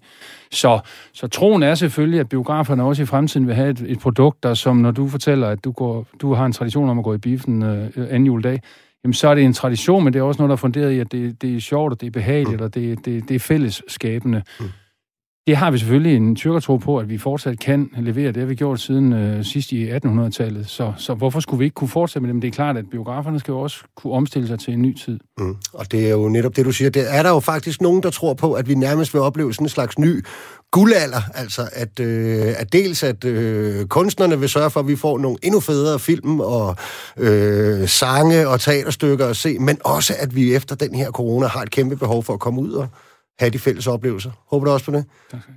[0.51, 0.79] Så,
[1.13, 4.53] så troen er selvfølgelig, at biograferne også i fremtiden vil have et, et produkt, der
[4.53, 7.17] som når du fortæller, at du, går, du har en tradition om at gå i
[7.17, 8.61] biffen øh, anden juledag,
[9.03, 10.99] jamen så er det en tradition, men det er også noget, der er funderet i,
[10.99, 12.65] at det, det er sjovt, og det er behageligt, mm.
[12.65, 14.43] og det, det, det er fællesskabende.
[14.59, 14.65] Mm.
[15.47, 18.27] Det har vi selvfølgelig en tyrkertro på, at vi fortsat kan levere.
[18.27, 20.69] Det har vi gjort siden øh, sidst i 1800-tallet.
[20.69, 22.35] Så, så hvorfor skulle vi ikke kunne fortsætte med det?
[22.35, 24.97] Men det er klart, at biograferne skal jo også kunne omstille sig til en ny
[24.97, 25.19] tid.
[25.39, 25.55] Mm.
[25.73, 26.89] Og det er jo netop det, du siger.
[26.89, 29.65] Det er der jo faktisk nogen, der tror på, at vi nærmest vil opleve sådan
[29.65, 30.25] en slags ny
[30.71, 31.21] guldalder.
[31.33, 35.37] Altså, at, øh, at dels at øh, kunstnerne vil sørge for, at vi får nogle
[35.41, 36.75] endnu federe film og
[37.17, 41.61] øh, sange og teaterstykker at se, men også, at vi efter den her corona har
[41.61, 42.87] et kæmpe behov for at komme ud og
[43.39, 44.31] have de fælles oplevelser.
[44.47, 45.05] Håber du også på det?
[45.31, 45.55] Tak have.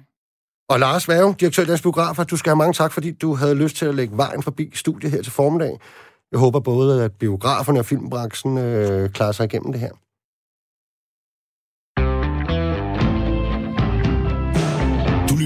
[0.68, 3.54] Og Lars Værge, direktør i Dansk Biografer, du skal have mange tak, fordi du havde
[3.54, 5.80] lyst til at lægge vejen forbi studiet her til formiddag.
[6.32, 9.90] Jeg håber både, at biograferne og filmbranchen øh, klarer sig igennem det her.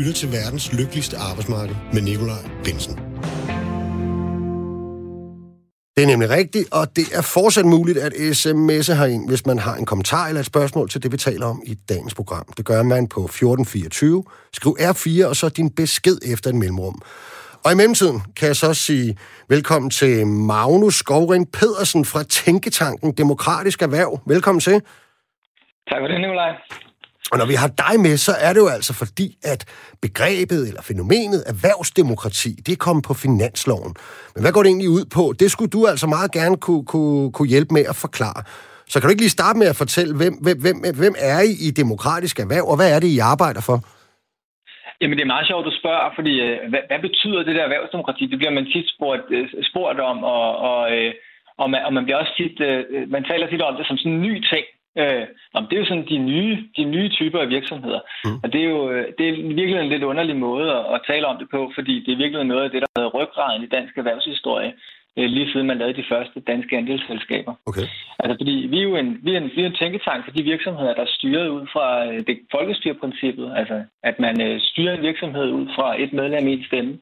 [0.09, 2.95] Lytter til verdens lykkeligste arbejdsmarked med Nikolaj Bensen.
[5.97, 9.75] Det er nemlig rigtigt, og det er fortsat muligt at sms'e herind, hvis man har
[9.75, 12.47] en kommentar eller et spørgsmål til det, vi taler om i dagens program.
[12.57, 14.25] Det gør man på 1424.
[14.53, 17.03] Skriv R4 og så din besked efter en mellemrum.
[17.65, 19.17] Og i mellemtiden kan jeg så sige
[19.49, 24.21] velkommen til Magnus Skovring Pedersen fra Tænketanken Demokratisk Erhverv.
[24.27, 24.73] Velkommen til.
[25.91, 26.53] Tak for det, Nikolaj.
[27.33, 29.61] Og når vi har dig med, så er det jo altså fordi, at
[30.07, 33.93] begrebet eller fænomenet erhvervsdemokrati, det er kommet på finansloven.
[34.35, 35.23] Men hvad går det egentlig ud på?
[35.41, 38.41] Det skulle du altså meget gerne kunne, kunne, kunne hjælpe med at forklare.
[38.91, 41.53] Så kan du ikke lige starte med at fortælle, hvem, hvem, hvem, hvem er I
[41.67, 43.79] i demokratisk erhverv, og hvad er det, I arbejder for?
[45.01, 48.23] Jamen, det er meget sjovt, du spørger, fordi øh, hvad, hvad betyder det der erhvervsdemokrati?
[48.33, 51.13] Det bliver man tit spurgt, øh, spurgt om, og, og, øh,
[51.63, 52.57] og, man, og man bliver også tit,
[53.15, 54.65] man taler tit om det som sådan en ny ting.
[55.01, 55.25] Øh,
[55.69, 58.01] det er jo sådan de nye, de nye typer af virksomheder.
[58.25, 58.39] Mm.
[58.43, 58.83] Og det er jo
[59.19, 62.13] det er virkelig en lidt underlig måde at, at tale om det på, fordi det
[62.13, 64.73] er virkelig noget af det, der har været ryggraden i dansk erhvervshistorie,
[65.19, 67.55] øh, lige siden man lavede de første danske andelsselskaber.
[67.67, 67.87] Okay.
[68.19, 70.43] Altså, fordi vi er jo en, vi er en, vi er en tænketank for de
[70.43, 75.03] virksomheder, der er styret ud fra øh, det folkestyreprincippet, altså at man øh, styrer en
[75.03, 76.99] virksomhed ud fra et medlem i en stemme.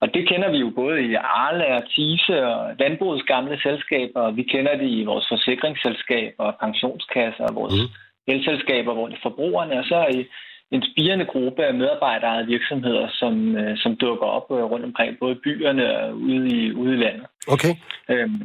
[0.00, 4.36] Og det kender vi jo både i Arle og Tise og landbrugets gamle selskaber, og
[4.36, 7.88] vi kender det i vores forsikringsselskaber og pensionskasser og vores mm.
[8.32, 10.26] elselskaber, hvor det er forbrugerne, og så i
[10.70, 15.34] en spirende gruppe af medarbejderejede virksomheder, som, øh, som dukker op øh, rundt omkring både
[15.34, 17.26] byerne og ude i, ude i landet.
[17.48, 17.74] Okay.
[18.10, 18.42] Øhm,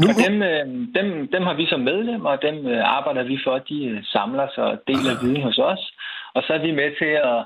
[0.00, 0.04] nu...
[0.08, 0.66] Og dem, øh,
[0.98, 2.56] dem, dem har vi som medlemmer, og dem
[2.98, 5.82] arbejder vi for, de samler sig og deler viden hos os.
[6.34, 7.40] Og så er vi med til at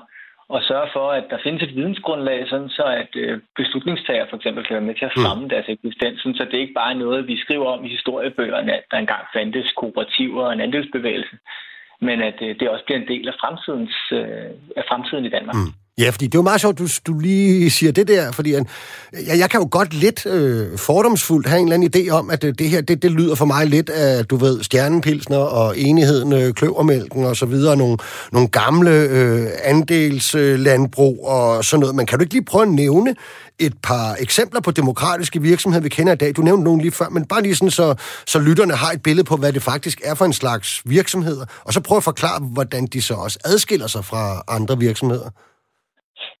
[0.49, 4.65] og sørge for, at der findes et vidensgrundlag, sådan så at øh, beslutningstager for eksempel
[4.65, 5.23] kan være med til at mm.
[5.23, 5.49] fremme mm.
[5.49, 8.97] deres eksistens, så det er ikke bare noget, vi skriver om i historiebøgerne, at der
[8.97, 11.35] engang fandtes kooperativer og en andelsbevægelse,
[12.01, 15.55] men at øh, det også bliver en del af, fremtidens, øh, af fremtiden i Danmark.
[15.55, 15.84] Mm.
[15.97, 18.65] Ja, fordi det er jo meget sjovt, du, du lige siger det der, fordi jeg,
[19.39, 22.59] jeg kan jo godt lidt øh, fordomsfuldt have en eller anden idé om, at det,
[22.59, 26.53] det her, det, det lyder for mig lidt af, du ved, stjernepilsner og enigheden, øh,
[26.53, 27.97] kløvermælken og så videre, nogle,
[28.31, 31.95] nogle gamle øh, andelslandbrug øh, og sådan noget.
[31.95, 33.15] Men kan du ikke lige prøve at nævne
[33.59, 36.35] et par eksempler på demokratiske virksomheder, vi kender i dag?
[36.35, 39.25] Du nævnte nogle lige før, men bare lige sådan, så, så lytterne har et billede
[39.25, 42.85] på, hvad det faktisk er for en slags virksomheder, og så prøv at forklare, hvordan
[42.85, 45.29] de så også adskiller sig fra andre virksomheder.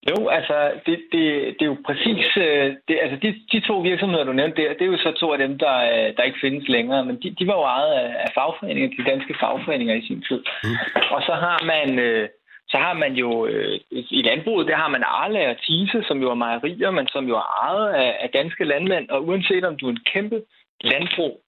[0.09, 1.23] Jo, altså, det, det,
[1.57, 2.25] det er jo præcis...
[2.37, 5.33] Øh, det, altså, de, de to virksomheder, du nævnte der, det er jo så to
[5.33, 8.31] af dem, der, øh, der ikke findes længere, men de, de var jo ejet af,
[8.37, 10.41] fagforeninger, de danske fagforeninger i sin tid.
[10.63, 10.77] Mm.
[11.11, 11.99] Og så har man...
[11.99, 12.29] Øh,
[12.67, 13.47] så har man jo
[13.91, 17.35] i landbruget, der har man Arla og Tise, som jo er mejerier, men som jo
[17.35, 19.09] er ejet af, af danske landmænd.
[19.09, 20.41] Og uanset om du er en kæmpe
[20.81, 21.41] landbrug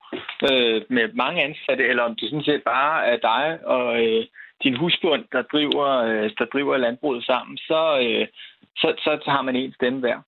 [0.52, 4.26] øh, med mange ansatte, eller om det sådan set bare er dig og, øh,
[4.63, 8.28] din husbund, der driver, øh, der driver landbruget sammen, så, øh,
[8.78, 10.20] så, så, har man en stemme hver.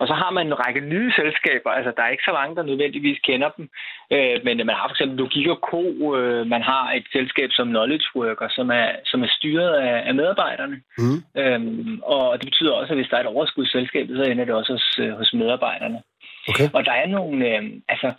[0.00, 2.62] Og så har man en række nye selskaber, altså der er ikke så mange, der
[2.62, 3.68] nødvendigvis kender dem,
[4.12, 5.84] øh, men man har for eksempel Logik og Co.,
[6.16, 10.14] øh, man har et selskab som Knowledge Worker, som er, som er styret af, af
[10.14, 10.76] medarbejderne.
[10.98, 11.18] Mm.
[11.40, 14.44] Øhm, og det betyder også, at hvis der er et overskud i selskabet, så ender
[14.44, 16.02] det også hos, hos medarbejderne.
[16.48, 16.68] Okay.
[16.72, 18.12] Og der er nogle, øh, altså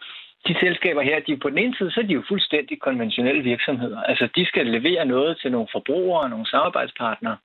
[0.47, 4.01] de selskaber her, de på den ene side, så er de jo fuldstændig konventionelle virksomheder.
[4.01, 7.37] Altså, de skal levere noget til nogle forbrugere og nogle samarbejdspartnere,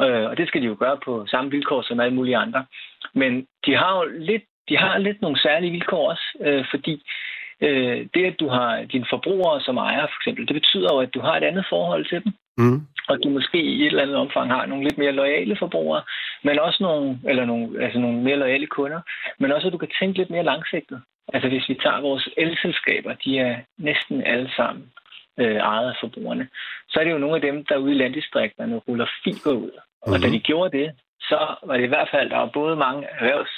[0.00, 2.64] øh, og det skal de jo gøre på samme vilkår som alle mulige andre.
[3.14, 7.02] Men de har jo lidt, de har lidt nogle særlige vilkår også, øh, fordi
[7.60, 11.14] øh, det, at du har dine forbrugere som ejer, for eksempel, det betyder jo, at
[11.14, 12.32] du har et andet forhold til dem.
[12.58, 12.80] Mm.
[13.08, 16.02] Og du måske i et eller andet omfang har nogle lidt mere lojale forbrugere,
[16.42, 19.00] men også nogle, eller nogle, altså nogle mere lojale kunder,
[19.38, 21.02] men også at du kan tænke lidt mere langsigtet.
[21.32, 24.92] Altså hvis vi tager vores elselskaber, de er næsten alle sammen
[25.38, 26.48] øh, ejet af forbrugerne.
[26.88, 29.70] Så er det jo nogle af dem, der ude i landdistrikterne ruller fiber ud.
[30.02, 30.22] Og mm-hmm.
[30.22, 33.50] da de gjorde det, så var det i hvert fald, der var både mange erhvervs,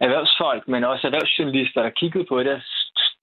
[0.00, 2.62] erhvervsfolk, men også erhvervsjournalister, der kiggede på det,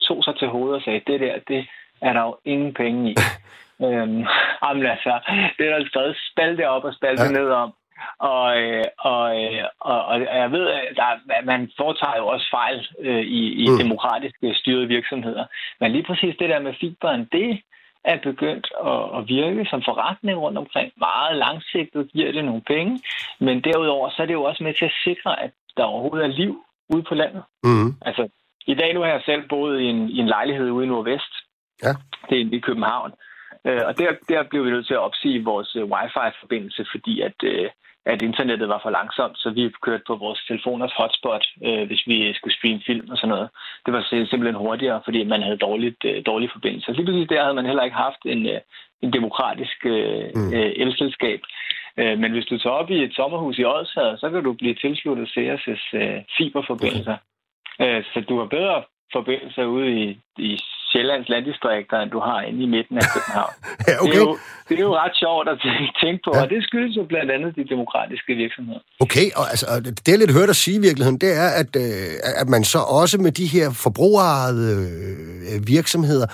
[0.02, 1.68] tog sig til hovedet og sagde, det der, det
[2.02, 3.16] er der jo ingen penge i.
[3.86, 4.24] øhm,
[4.64, 5.20] jamen altså,
[5.58, 7.32] det er der skrevet spalte op og spalte ja.
[7.32, 7.74] ned om.
[8.20, 10.68] Og, øh, og, øh, og, og jeg ved,
[11.30, 13.78] at man foretager jo også fejl øh, i, i mm.
[13.78, 15.46] demokratiske styrede virksomheder.
[15.80, 17.62] Men lige præcis det der med fiberen, det
[18.04, 20.92] er begyndt at, at virke som forretning rundt omkring.
[20.98, 23.02] Meget langsigtet giver det nogle penge,
[23.40, 26.38] men derudover så er det jo også med til at sikre, at der overhovedet er
[26.42, 27.44] liv ude på landet.
[27.64, 27.90] Mm.
[28.02, 28.28] Altså,
[28.68, 31.34] i dag nu har jeg selv boet i en, i en lejlighed ude i Nordvest.
[31.84, 31.94] Ja.
[32.30, 33.12] Det er i København.
[33.68, 37.38] Øh, og der, der blev vi nødt til at opsige vores øh, wifi-forbindelse, fordi at,
[37.44, 37.70] øh,
[38.06, 42.34] at internettet var for langsomt, så vi kørte på vores telefoners hotspot, øh, hvis vi
[42.34, 43.50] skulle streame film og sådan noget.
[43.86, 46.86] Det var simpelthen hurtigere, fordi man havde dårligt, øh, dårlig forbindelse.
[46.86, 48.62] Så lige præcis der havde man heller ikke haft en, øh,
[49.02, 50.54] en demokratisk øh, mm.
[50.54, 51.42] øh, elselskab.
[51.98, 54.76] Øh, men hvis du tager op i et sommerhus i Odsherred, så kan du blive
[54.76, 57.18] tilsluttet CSS øh, fiberforbindelser.
[57.80, 57.98] Okay.
[57.98, 60.60] Øh, så du har bedre forbindelser ude i, i
[60.92, 63.54] Sjællands landdistrikter, end du har inde i midten af København.
[63.90, 64.12] ja, okay.
[64.12, 64.38] det, er jo,
[64.70, 65.58] det er jo ret sjovt at
[66.04, 66.42] tænke på, ja.
[66.42, 68.82] og det skyldes jo blandt andet de demokratiske virksomheder.
[69.06, 69.66] Okay, og altså,
[70.06, 72.80] det er lidt hørt at sige i virkeligheden, det er, at, øh, at man så
[73.02, 74.66] også med de her forbrugerede
[75.50, 76.28] øh, virksomheder,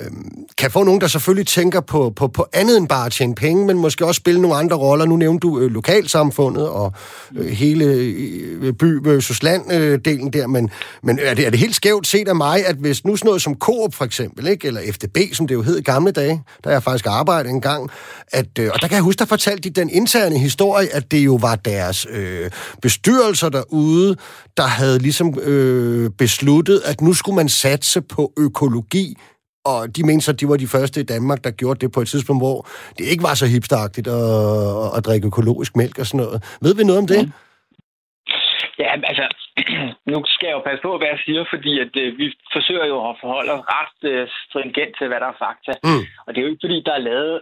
[0.00, 3.34] Øhm, kan få nogen, der selvfølgelig tænker på, på, på andet end bare at tjene
[3.34, 5.06] penge, men måske også spille nogle andre roller.
[5.06, 6.92] Nu nævnte du øh, lokalsamfundet og
[7.36, 10.70] øh, hele øh, by versus land-delen øh, der, men,
[11.02, 13.42] men er, det, er det helt skævt set af mig, at hvis nu sådan noget
[13.42, 16.70] som Coop for eksempel, ikke, eller FDB, som det jo hed i gamle dage, der
[16.70, 17.90] jeg faktisk arbejdede en gang,
[18.32, 21.18] at, øh, og der kan jeg huske, der fortalte de den interne historie, at det
[21.18, 22.50] jo var deres øh,
[22.82, 24.16] bestyrelser derude,
[24.56, 29.16] der havde ligesom øh, besluttet, at nu skulle man satse på økologi
[29.64, 32.00] og de mente så, at de var de første i Danmark, der gjorde det på
[32.00, 32.58] et tidspunkt, hvor
[32.98, 36.58] det ikke var så hipsteragtigt at, at drikke økologisk mælk og sådan noget.
[36.62, 37.32] Ved vi noget om det?
[38.82, 39.26] Ja, altså,
[40.12, 42.98] nu skal jeg jo passe på, hvad jeg siger, fordi at, øh, vi forsøger jo
[43.10, 45.72] at forholde os ret øh, stringent til, hvad der er fakta.
[45.88, 46.04] Mm.
[46.24, 47.36] Og det er jo ikke, fordi der er lavet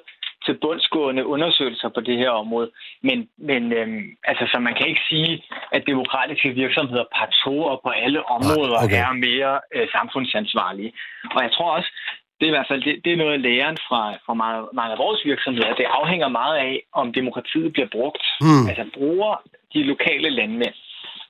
[0.47, 2.71] til bundsgående undersøgelser på det her område.
[3.03, 8.21] Men, men øhm, altså, så man kan ikke sige, at demokratiske virksomheder partout på alle
[8.37, 9.01] områder okay.
[9.05, 10.93] er mere øh, samfundsansvarlige.
[11.35, 11.91] Og jeg tror også,
[12.39, 14.99] det er i hvert fald det, det er noget læren fra, fra meget, mange af
[14.99, 15.75] vores virksomheder.
[15.75, 18.25] Det afhænger meget af, om demokratiet bliver brugt.
[18.41, 18.69] Mm.
[18.69, 19.43] Altså bruger
[19.75, 20.75] de lokale landmænd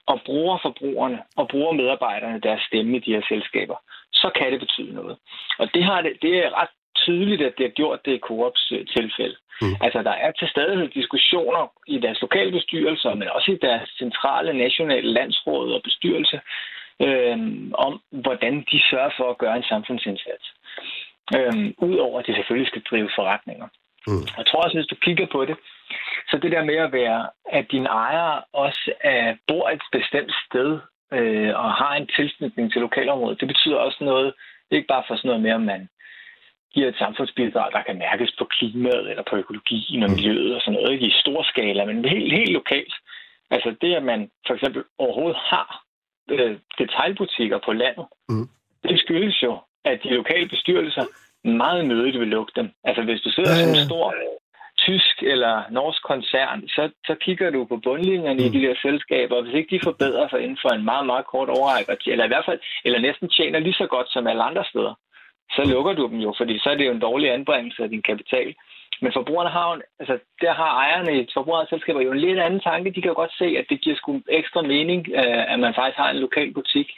[0.06, 3.76] og bruger forbrugerne og bruger medarbejderne deres stemme i de her selskaber,
[4.12, 5.16] så kan det betyde noget.
[5.58, 6.72] Og det, har det, det er ret
[7.06, 9.36] tydeligt, at det har gjort det i Coops øh, tilfælde.
[9.62, 9.76] Mm.
[9.80, 14.52] Altså, der er til stadighed diskussioner i deres lokale bestyrelser, men også i deres centrale
[14.52, 16.40] nationale landsråd og bestyrelse,
[17.06, 17.38] øh,
[17.86, 20.46] om hvordan de sørger for at gøre en samfundsindsats.
[21.36, 21.54] Øh,
[21.88, 23.68] Udover at de selvfølgelig skal drive forretninger.
[24.06, 24.26] Mm.
[24.38, 25.56] Jeg tror også, hvis du kigger på det,
[26.28, 30.70] så det der med at være, at din ejer også er, bor et bestemt sted
[31.12, 34.34] øh, og har en tilknytning til lokalområdet, det betyder også noget,
[34.70, 35.88] ikke bare for sådan noget med, om man
[36.74, 40.14] giver et samfundsbidrag, der kan mærkes på klimaet eller på økologien og mm.
[40.16, 42.94] miljøet og sådan noget, ikke i stor skala, men helt, helt lokalt.
[43.50, 45.68] Altså det, at man for eksempel overhovedet har
[46.30, 48.48] øh, detaljbutikker på landet, mm.
[48.88, 49.52] det skyldes jo,
[49.84, 51.04] at de lokale bestyrelser
[51.44, 52.68] meget nødigt vil lukke dem.
[52.84, 53.64] Altså hvis du sidder ja, ja.
[53.64, 54.14] som en stor
[54.86, 58.46] tysk eller norsk koncern, så, så kigger du på bundlinjerne mm.
[58.46, 61.26] i de der selskaber, og hvis ikke de forbedrer sig inden for en meget, meget
[61.26, 64.64] kort overrække, eller i hvert fald, eller næsten tjener lige så godt som alle andre
[64.70, 64.94] steder,
[65.50, 68.02] så lukker du dem jo, fordi så er det jo en dårlig anbringelse af din
[68.02, 68.54] kapital.
[69.02, 72.90] Men forbrugerne har jo, altså der har ejerne i forbrugerselskaber jo en lidt anden tanke.
[72.90, 75.98] De kan jo godt se, at det giver sgu ekstra mening, øh, at man faktisk
[75.98, 76.88] har en lokal butik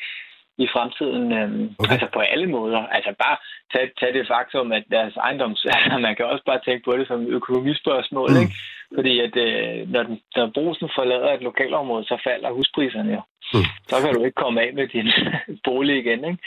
[0.64, 1.24] i fremtiden.
[1.38, 1.92] Øh, okay.
[1.92, 2.80] Altså på alle måder.
[2.96, 3.36] Altså bare
[3.72, 5.60] tag, tag det faktum, at deres ejendoms...
[5.76, 8.40] Altså man kan også bare tænke på det som økonomispørgsmål, mm.
[8.42, 8.54] ikke?
[8.96, 13.22] Fordi at øh, når, den, når brusen forlader et lokalområde, så falder huspriserne jo.
[13.54, 13.66] Mm.
[13.90, 15.08] Så kan du ikke komme af med din
[15.66, 16.40] bolig igen, ikke?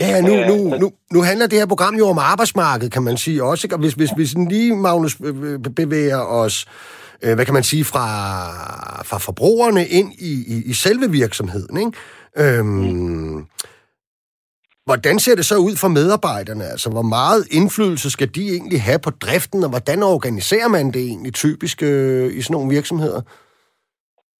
[0.00, 3.44] Ja, nu, nu, nu, nu handler det her program jo om arbejdsmarkedet, kan man sige
[3.50, 3.62] også.
[3.66, 3.76] Ikke?
[3.76, 5.14] Og hvis, hvis, hvis lige, Magnus,
[5.80, 6.56] bevæger os
[7.24, 8.06] øh, hvad kan man sige, fra,
[9.02, 11.92] fra forbrugerne ind i, i, i selve virksomheden, ikke?
[12.36, 13.46] Øhm, mm.
[14.84, 16.64] Hvordan ser det så ud for medarbejderne?
[16.64, 21.02] Altså, hvor meget indflydelse skal de egentlig have på driften, og hvordan organiserer man det
[21.10, 23.20] egentlig typisk øh, i sådan nogle virksomheder?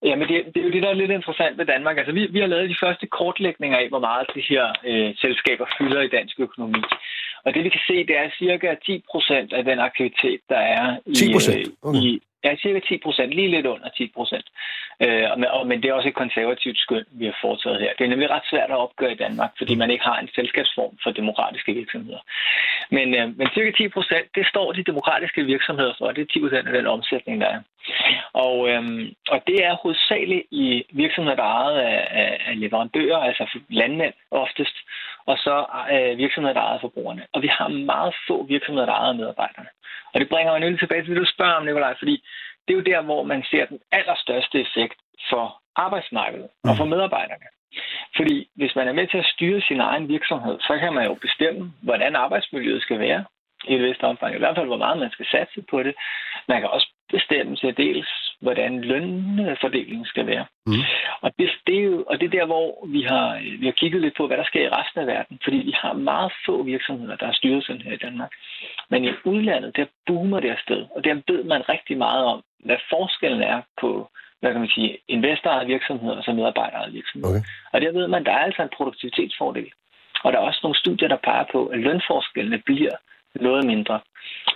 [0.09, 1.96] Jamen, det, det er jo det, der er lidt interessant ved Danmark.
[1.98, 5.66] Altså, vi, vi har lavet de første kortlægninger af, hvor meget de her øh, selskaber
[5.79, 6.83] fylder i dansk økonomi.
[7.44, 10.96] Og det, vi kan se, det er cirka 10 procent af den aktivitet, der er
[11.07, 11.59] i, 10 procent?
[11.59, 11.98] Øh, okay.
[11.98, 14.46] i, Ja, cirka 10 procent, lige lidt under 10 procent.
[15.05, 15.24] Øh,
[15.66, 17.92] men det er også et konservativt skøn, vi har foretaget her.
[17.98, 20.94] Det er nemlig ret svært at opgøre i Danmark, fordi man ikke har en selskabsform
[21.03, 22.22] for demokratiske virksomheder.
[22.90, 26.12] Men, øh, men cirka 10 procent, det står de demokratiske virksomheder for.
[26.12, 27.61] Det er 10 procent af den omsætning, der er.
[28.33, 28.83] Og, øh,
[29.29, 34.14] og det er hovedsageligt i virksomheder, der er ejet af, af, af leverandører, altså landmænd
[34.31, 34.76] oftest,
[35.26, 37.26] og så øh, virksomheder, der er ejet forbrugerne.
[37.33, 39.68] Og vi har meget få virksomheder, der er ejet medarbejderne.
[40.12, 42.24] Og det bringer mig nemlig tilbage til det, du spørger om, Nikolaj, fordi
[42.68, 44.98] det er jo der, hvor man ser den allerstørste effekt
[45.30, 46.90] for arbejdsmarkedet og for mm.
[46.90, 47.46] medarbejderne.
[48.16, 51.14] Fordi hvis man er med til at styre sin egen virksomhed, så kan man jo
[51.14, 53.24] bestemme, hvordan arbejdsmiljøet skal være
[53.68, 54.35] i et vist omfang.
[54.35, 55.94] I hvert fald, hvor meget man skal satse på det.
[56.48, 60.46] Man kan også bestemme til dels, hvordan lønfordelingen skal være.
[60.66, 60.83] Mm.
[61.20, 64.00] Og, det, det er jo, og det er der, hvor vi har, vi har kigget
[64.00, 65.38] lidt på, hvad der sker i resten af verden.
[65.44, 68.33] Fordi vi har meget få virksomheder, der har styret sådan her i Danmark.
[68.90, 70.87] Men i udlandet, der boomer det afsted.
[70.96, 74.98] Og der ved man rigtig meget om, hvad forskellen er på hvad kan man sige,
[75.09, 77.40] investorejede virksomheder og så medarbejderejede virksomheder.
[77.40, 77.46] Okay.
[77.72, 79.70] Og der ved man, der er altså en produktivitetsfordel.
[80.24, 82.96] Og der er også nogle studier, der peger på, at lønforskellene bliver
[83.40, 84.00] noget mindre.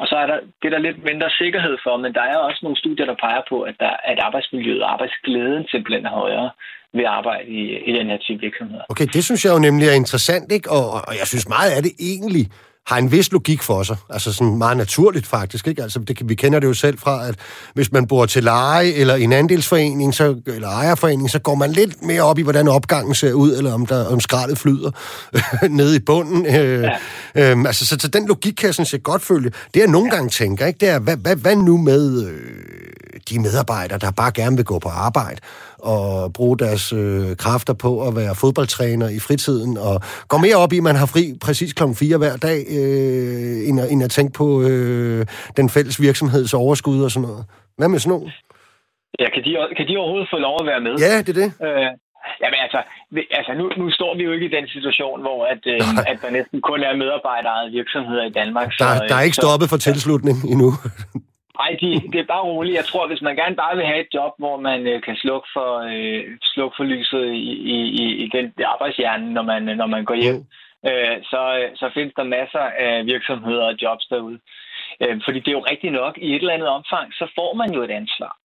[0.00, 2.60] Og så er der, det er der lidt mindre sikkerhed for, men der er også
[2.62, 6.50] nogle studier, der peger på, at, der, at arbejdsmiljøet og arbejdsglæden simpelthen er højere
[6.96, 8.84] ved at arbejde i, i den her type virksomheder.
[8.88, 10.70] Okay, det synes jeg jo nemlig er interessant, ikke?
[10.70, 12.44] Og, og jeg synes meget af det egentlig
[12.86, 13.96] har en vis logik for sig.
[14.10, 15.66] Altså sådan meget naturligt faktisk.
[15.66, 15.82] Ikke?
[15.82, 17.34] Altså, det, vi kender det jo selv fra, at
[17.74, 22.02] hvis man bor til leje eller en andelsforening så, eller ejerforening, så går man lidt
[22.02, 24.90] mere op i, hvordan opgangen ser ud, eller om, der, om skraldet flyder
[25.68, 26.46] nede i bunden.
[26.46, 26.88] Øh,
[27.34, 27.50] ja.
[27.50, 29.50] øhm, altså, så, så den logik kan jeg sådan set godt følge.
[29.74, 30.16] Det jeg nogle ja.
[30.16, 32.40] gange tænker, ikke, det er, hvad, hvad, hvad nu med øh,
[33.30, 35.40] de medarbejdere, der bare gerne vil gå på arbejde?
[35.92, 39.96] Og bruge deres øh, kræfter på at være fodboldtræner i fritiden, og
[40.28, 41.82] gå mere op i, at man har fri præcis kl.
[41.94, 46.98] 4 hver dag, øh, end, at, end at tænke på øh, den fælles virksomheds overskud
[47.06, 47.44] og sådan noget.
[47.78, 48.32] Hvad med sådan noget?
[49.20, 50.94] Ja, kan de, kan de overhovedet få lov at være med?
[51.06, 51.50] Ja, det er det.
[51.66, 51.90] Øh,
[52.42, 52.80] Jamen altså,
[53.38, 56.30] altså nu, nu står vi jo ikke i den situation, hvor at, øh, at der
[56.30, 58.68] næsten kun er medarbejderejede virksomheder i Danmark.
[58.78, 60.68] Der, så, der er ikke stoppet for tilslutning endnu.
[61.58, 62.76] Nej, de, det er bare roligt.
[62.76, 65.48] Jeg tror, hvis man gerne bare vil have et job, hvor man øh, kan slukke
[65.52, 70.14] for, øh, slukke for lyset i, i, i den arbejdshjerne, når man, når man går
[70.14, 70.88] hjem, mm.
[70.88, 71.42] øh, så,
[71.74, 74.38] så findes der masser af virksomheder og jobs derude.
[75.00, 77.72] Øh, fordi det er jo rigtigt nok, i et eller andet omfang, så får man
[77.74, 78.36] jo et ansvar.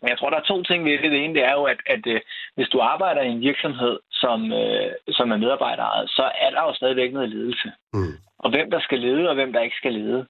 [0.00, 1.10] Men jeg tror, der er to ting ved det.
[1.10, 2.20] Det ene det er jo, at, at øh,
[2.56, 6.74] hvis du arbejder i en virksomhed, som, øh, som er medarbejderejet, så er der jo
[6.74, 7.72] stadigvæk noget ledelse.
[7.92, 8.14] Mm.
[8.38, 10.26] Og hvem der skal lede, og hvem der ikke skal lede.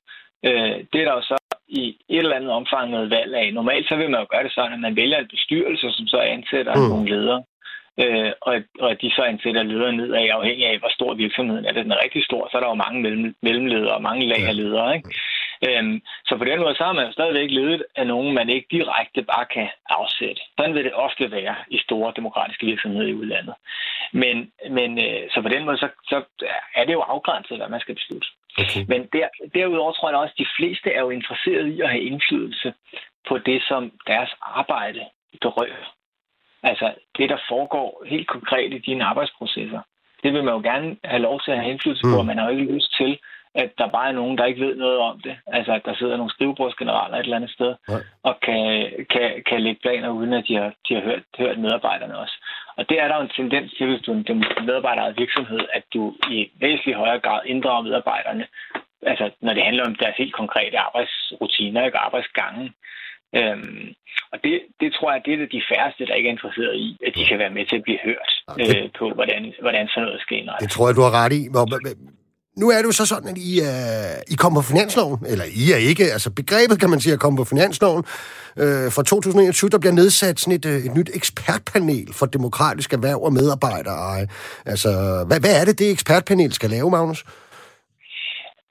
[0.46, 1.36] Øh, det er der jo så
[1.68, 3.54] i et eller andet omfang noget valg af.
[3.54, 6.18] Normalt så vil man jo gøre det sådan, at man vælger en bestyrelse, som så
[6.18, 6.88] ansætter mm.
[6.88, 7.42] nogle ledere.
[8.02, 11.72] Øh, og, og de så ansætter ledere ned af, afhængig af, hvor stor virksomheden er.
[11.72, 14.42] Det den er rigtig stor, så er der jo mange mellem, mellemledere og mange lag
[14.48, 14.96] af ledere.
[14.96, 15.08] Ikke?
[15.68, 19.22] Øhm, så på den måde så har man stadigvæk ledet af nogen, man ikke direkte
[19.22, 20.42] bare kan afsætte.
[20.58, 23.54] Sådan vil det ofte være i store demokratiske virksomheder i udlandet.
[24.12, 26.24] Men, men øh, så på den måde så, så
[26.74, 28.28] er det jo afgrænset, hvad man skal beslutte.
[28.58, 28.84] Okay.
[28.88, 32.02] Men der, derudover tror jeg også, at de fleste er jo interesseret i at have
[32.02, 32.74] indflydelse
[33.28, 35.00] på det, som deres arbejde
[35.40, 35.96] berører.
[36.62, 39.80] Altså det, der foregår helt konkret i dine arbejdsprocesser.
[40.22, 42.18] Det vil man jo gerne have lov til at have indflydelse på, mm.
[42.18, 43.18] og man har jo ikke lyst til,
[43.62, 45.36] at der bare er nogen, der ikke ved noget om det.
[45.46, 48.02] Altså, at der sidder nogle skrivebordsgeneraler et eller andet sted, Nej.
[48.28, 48.62] og kan,
[49.12, 52.36] kan, kan lægge planer, uden at de har, de har hørt, hørt medarbejderne også.
[52.78, 55.84] Og det er der jo en tendens til, hvis du er en medarbejderejet virksomhed, at
[55.94, 58.46] du i væsentlig højere grad inddrager medarbejderne,
[59.02, 62.72] altså når det handler om deres helt konkrete arbejdsrutiner, ikke arbejdsgange.
[63.38, 63.86] Øhm,
[64.32, 67.12] og det, det tror jeg, det er de færreste, der ikke er interesseret i, at
[67.16, 68.82] de kan være med til at blive hørt okay.
[68.82, 70.62] øh, på, hvordan, hvordan sådan noget skal indrettes.
[70.66, 71.42] Det tror jeg, du har ret i.
[72.56, 73.66] Nu er det jo så sådan, at I, uh,
[74.28, 77.36] I kommer på finansloven, eller I er ikke, altså begrebet kan man sige at komme
[77.36, 78.04] på finansloven.
[78.56, 83.22] Uh, for 2021, der bliver nedsat sådan et, uh, et nyt ekspertpanel for demokratisk erhverv
[83.22, 84.26] og medarbejdere.
[84.66, 87.24] Altså, hvad, hvad er det, det ekspertpanel skal lave, Magnus?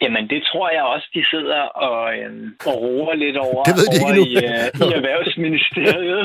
[0.01, 3.87] Jamen, det tror jeg også, de sidder og, øhm, og roer lidt over, det ved
[3.93, 6.23] de over i, uh, i Erhvervsministeriet.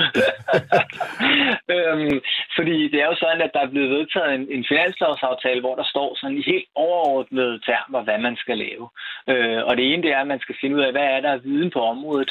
[1.77, 2.17] øhm,
[2.57, 5.87] fordi det er jo sådan, at der er blevet vedtaget en, en finanslovsaftale, hvor der
[5.93, 8.85] står sådan i helt overordnede termer, hvad man skal lave.
[9.31, 11.45] Øh, og det ene, det er, at man skal finde ud af, hvad er der
[11.47, 12.31] viden på området.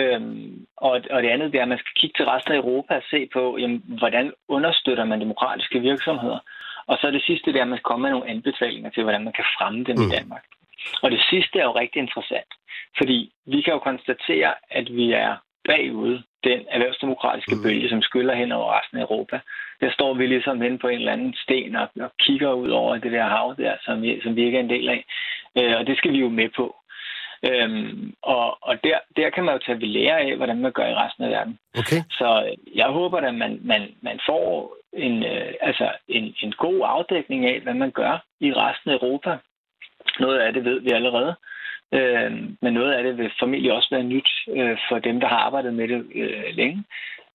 [0.00, 2.94] Øhm, og, og det andet, det er, at man skal kigge til resten af Europa
[2.94, 6.40] og se på, jamen, hvordan understøtter man demokratiske virksomheder.
[6.86, 9.24] Og så det sidste, det er, at man skal komme med nogle anbefalinger til, hvordan
[9.24, 10.06] man kan fremme dem mm.
[10.06, 10.44] i Danmark.
[11.02, 12.50] Og det sidste er jo rigtig interessant,
[12.98, 15.36] fordi vi kan jo konstatere, at vi er
[15.68, 17.62] bagud den erhvervsdemokratiske mm.
[17.62, 19.40] bølge, som skyller hen over resten af Europa.
[19.80, 22.96] Der står vi ligesom hen på en eller anden sten og, og kigger ud over
[22.96, 25.04] det der hav der, som vi, som vi ikke er en del af.
[25.58, 26.76] Øh, og det skal vi jo med på.
[27.50, 30.86] Øhm, og og der, der kan man jo tage ved lære af, hvordan man gør
[30.86, 31.58] i resten af verden.
[31.78, 32.00] Okay.
[32.10, 37.46] Så jeg håber, at man, man, man får en, øh, altså en, en god afdækning
[37.46, 39.36] af, hvad man gør i resten af Europa.
[40.20, 41.34] Noget af det ved vi allerede,
[41.94, 45.36] øh, men noget af det vil formentlig også være nyt øh, for dem, der har
[45.36, 46.84] arbejdet med det øh, længe.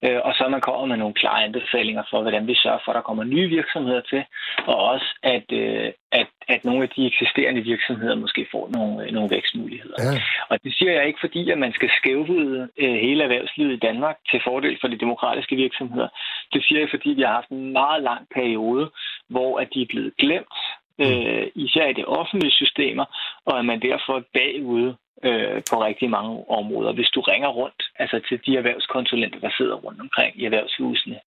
[0.05, 2.95] Øh, og så man kommer med nogle klare anbefalinger for, hvordan vi sørger for, at
[2.95, 4.23] der kommer nye virksomheder til,
[4.67, 9.29] og også at, øh, at, at nogle af de eksisterende virksomheder måske får nogle, nogle
[9.29, 9.97] vækstmuligheder.
[9.99, 10.21] Ja.
[10.49, 14.17] Og det siger jeg ikke, fordi at man skal skævvride øh, hele erhvervslivet i Danmark
[14.31, 16.07] til fordel for de demokratiske virksomheder.
[16.53, 18.89] Det siger jeg, fordi vi har haft en meget lang periode,
[19.29, 20.57] hvor at de er blevet glemt,
[20.99, 23.05] øh, især i de offentlige systemer,
[23.45, 24.93] og at man derfor bagud
[25.23, 26.91] øh, på rigtig mange områder.
[26.93, 31.19] Hvis du ringer rundt altså til de erhvervskonsulenter, der sidder rundt omkring i erhvervshusene,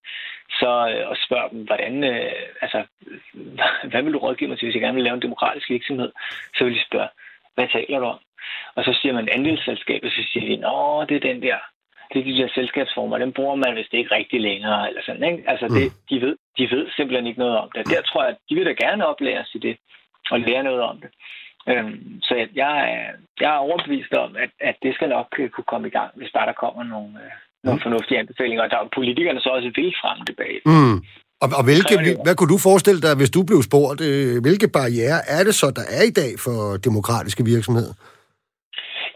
[0.60, 2.84] så øh, og spørger dem, hvordan, øh, altså,
[3.90, 6.12] hvad vil du rådgive mig til, hvis jeg gerne vil lave en demokratisk virksomhed,
[6.56, 7.08] så vil de spørge,
[7.54, 8.18] hvad taler du om?
[8.74, 11.58] Og så siger man andelsselskab, og så siger de, nå, det er den der,
[12.12, 15.50] det er de der selskabsformer, den bruger man vist ikke rigtig længere, eller sådan, ikke?
[15.50, 15.98] Altså, det, mm.
[16.10, 17.82] de, ved, de ved simpelthen ikke noget om det.
[17.94, 19.74] Der tror jeg, at de vil da gerne oplære sig det,
[20.32, 21.10] og lære noget om det.
[21.70, 23.06] Øhm, så jeg er,
[23.42, 26.30] jeg er overbevist om, at, at det skal nok øh, kunne komme i gang, hvis
[26.36, 27.32] bare der kommer nogle, øh,
[27.64, 27.84] nogle mm.
[27.86, 28.62] fornuftige anbefalinger.
[28.64, 30.60] Og der er politikerne så også vil frem tilbage.
[30.72, 30.96] Mm.
[31.42, 31.94] Og, og hvilke,
[32.24, 35.66] hvad kunne du forestille dig, hvis du blev spurgt, øh, hvilke barriere er det så,
[35.78, 36.56] der er i dag for
[36.88, 37.94] demokratiske virksomheder?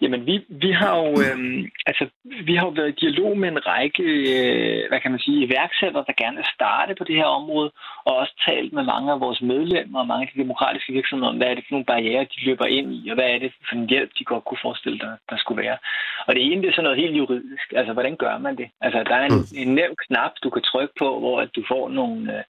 [0.05, 1.39] Jamen, vi, vi har jo øh,
[1.87, 2.05] altså,
[2.49, 6.05] vi har jo været i dialog med en række, øh, hvad kan man sige, iværksættere,
[6.09, 7.71] der gerne vil starte på det her område,
[8.07, 11.37] og også talt med mange af vores medlemmer og mange af de demokratiske virksomheder om,
[11.37, 13.77] hvad er det for nogle barriere, de løber ind i, og hvad er det for
[13.77, 15.79] en hjælp, de godt kunne forestille, der, der skulle være.
[16.27, 17.67] Og det ene, det er sådan noget helt juridisk.
[17.79, 18.69] Altså, hvordan gør man det?
[18.81, 19.63] Altså, der er en, mm.
[19.63, 22.45] en nem knap, du kan trykke på, hvor at du får nogle,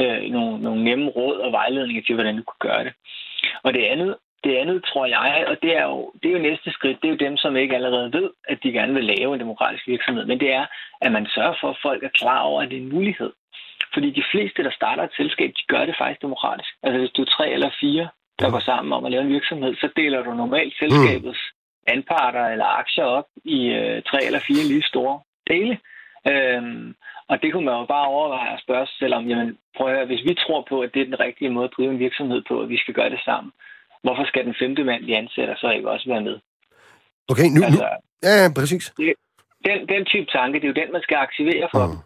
[0.00, 2.92] øh, nogle, nogle nemme råd og vejledninger til, hvordan du kan gøre det.
[3.64, 4.16] Og det andet,
[4.46, 7.14] det andet tror jeg, og det er, jo, det er jo næste skridt, det er
[7.14, 10.40] jo dem, som ikke allerede ved, at de gerne vil lave en demokratisk virksomhed, men
[10.40, 10.66] det er,
[11.00, 13.32] at man sørger for, at folk er klar over, at det er en mulighed.
[13.94, 16.72] Fordi de fleste, der starter et selskab, de gør det faktisk demokratisk.
[16.82, 18.08] Altså hvis du er tre eller fire,
[18.40, 21.42] der går sammen om at lave en virksomhed, så deler du normalt selskabets
[21.86, 25.20] anparter eller aktier op i øh, tre eller fire lige store
[25.50, 25.78] dele.
[26.30, 26.94] Øhm,
[27.28, 29.94] og det kunne man jo bare overveje at spørge sig selv om, jamen prøv at
[29.96, 32.42] høre, hvis vi tror på, at det er den rigtige måde at drive en virksomhed
[32.48, 33.52] på, at vi skal gøre det sammen,
[34.06, 36.36] hvorfor skal den femte mand, de ansætter, så ikke også være med?
[37.32, 37.60] Okay, nu...
[37.66, 38.84] Altså, nu ja, ja, præcis.
[38.98, 39.12] Det,
[39.68, 41.98] den, den type tanke, det er jo den, man skal aktivere for mm.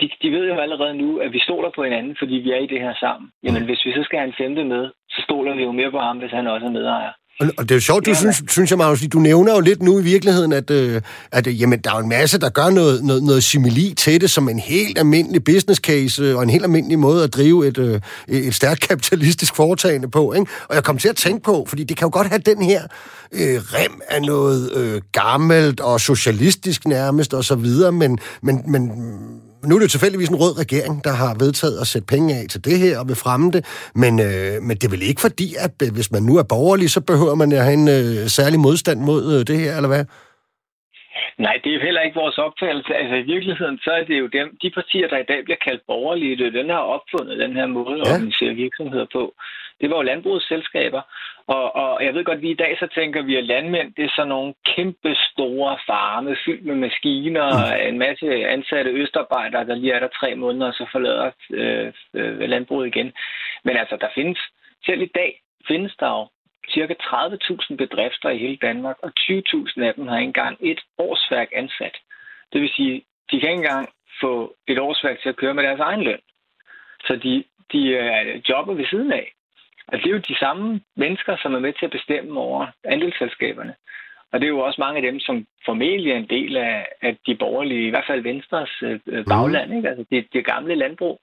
[0.00, 2.66] De, de ved jo allerede nu, at vi stoler på hinanden, fordi vi er i
[2.72, 3.30] det her sammen.
[3.44, 3.68] Jamen, mm.
[3.68, 6.18] hvis vi så skal have en femte med, så stoler vi jo mere på ham,
[6.18, 7.12] hvis han også er medejer.
[7.40, 9.98] Og det er jo sjovt, du synes, synes jeg, Magnus, du nævner jo lidt nu
[9.98, 11.02] i virkeligheden, at, øh,
[11.32, 14.30] at øh, jamen, der er en masse, der gør noget, noget, noget simili til det,
[14.30, 17.78] som en helt almindelig business case, øh, og en helt almindelig måde at drive et,
[17.78, 20.32] øh, et stærkt kapitalistisk foretagende på.
[20.32, 20.46] Ikke?
[20.68, 22.82] Og jeg kom til at tænke på, fordi det kan jo godt have den her
[23.32, 28.90] øh, rem af noget øh, gammelt og socialistisk nærmest og så videre, men, men, men
[29.66, 32.44] nu er det jo tilfældigvis en rød regering, der har vedtaget at sætte penge af
[32.52, 33.62] til det her og vil fremme det,
[34.02, 36.88] men, øh, men det er vel ikke fordi, at øh, hvis man nu er borgerlig,
[36.90, 40.04] så behøver man at have en øh, særlig modstand mod øh, det her, eller hvad?
[41.46, 42.92] Nej, det er heller ikke vores opfattelse.
[43.00, 45.82] Altså i virkeligheden, så er det jo dem, de partier, der i dag bliver kaldt
[45.92, 48.12] borgerlige, det er den har opfundet den her måde at ja.
[48.12, 49.22] organisere virksomheder på.
[49.80, 51.02] Det var jo landbrugets selskaber,
[51.46, 54.04] og, og jeg ved godt, at vi i dag så tænker vi, at landmænd, det
[54.04, 57.88] er sådan nogle kæmpe store farme, fyldt med maskiner, mm.
[57.88, 62.40] en masse ansatte østarbejdere, der lige er der tre måneder, og så forlader øh, øh,
[62.40, 63.12] landbruget igen.
[63.64, 64.38] Men altså, der findes,
[64.86, 66.28] selv i dag findes der jo
[66.70, 71.96] cirka 30.000 bedrifter i hele Danmark, og 20.000 af dem har engang et årsværk ansat.
[72.52, 73.88] Det vil sige, de kan ikke engang
[74.20, 76.20] få et årsværk til at køre med deres egen løn.
[77.06, 79.32] Så de, de er jobber ved siden af.
[79.92, 83.74] Og det er jo de samme mennesker, som er med til at bestemme over andelsselskaberne.
[84.32, 87.16] Og det er jo også mange af dem, som formentlig er en del af, af
[87.26, 89.88] de borgerlige, i hvert fald Venstres øh, øh bagland, ikke?
[89.88, 91.20] altså det, det gamle landbrug.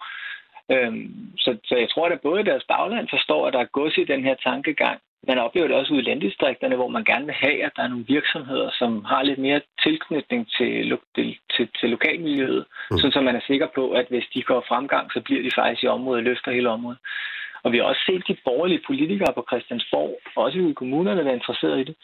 [0.71, 4.03] Øhm, så, så jeg tror, at både deres bagland forstår, at der er gods i
[4.03, 4.99] den her tankegang.
[5.27, 7.87] Man oplever det også ude i landdistrikterne, hvor man gerne vil have, at der er
[7.87, 12.97] nogle virksomheder, som har lidt mere tilknytning til, til, til, til lokalmiljøet, mm.
[12.97, 15.83] sådan så man er sikker på, at hvis de går fremgang, så bliver de faktisk
[15.83, 16.99] i området, løfter hele området.
[17.63, 21.79] Og vi har også set de borgerlige politikere på Christiansborg, også i kommunerne, være interesseret
[21.79, 21.95] i det.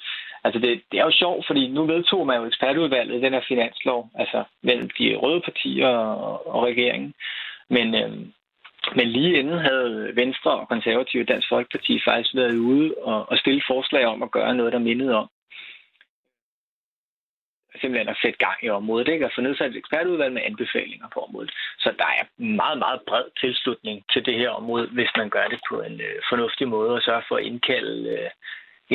[0.44, 4.10] Altså det, det er jo sjovt, fordi nu vedtog man jo ekspertudvalget den her finanslov,
[4.16, 7.14] altså mellem de røde partier og, og regeringen.
[7.70, 8.12] Men, øh,
[8.96, 13.62] men lige inden havde Venstre og Konservative Dansk Folkeparti faktisk været ude og, og stille
[13.68, 15.30] forslag om at gøre noget, der mindede om
[17.82, 19.26] simpelthen at sætte gang i området, ikke?
[19.26, 21.52] og få nedsat et ekspertudvalg med anbefalinger på området.
[21.84, 22.24] Så der er
[22.62, 26.16] meget, meget bred tilslutning til det her område, hvis man gør det på en øh,
[26.32, 28.30] fornuftig måde, og sørger for at indkalde, øh,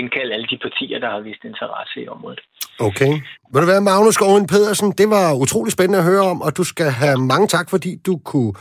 [0.01, 2.41] indkalde alle de partier, der har vist interesse i området.
[2.89, 3.13] Okay.
[3.53, 4.89] Vil du være, Magnus Gården Pedersen?
[5.01, 8.15] Det var utrolig spændende at høre om, og du skal have mange tak, fordi du
[8.31, 8.53] kunne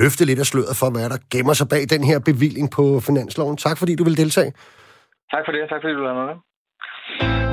[0.00, 3.56] løfte lidt af sløret for, hvad der gemmer sig bag den her bevilling på finansloven.
[3.56, 4.52] Tak, fordi du vil deltage.
[5.32, 7.45] Tak for det, tak fordi du var med.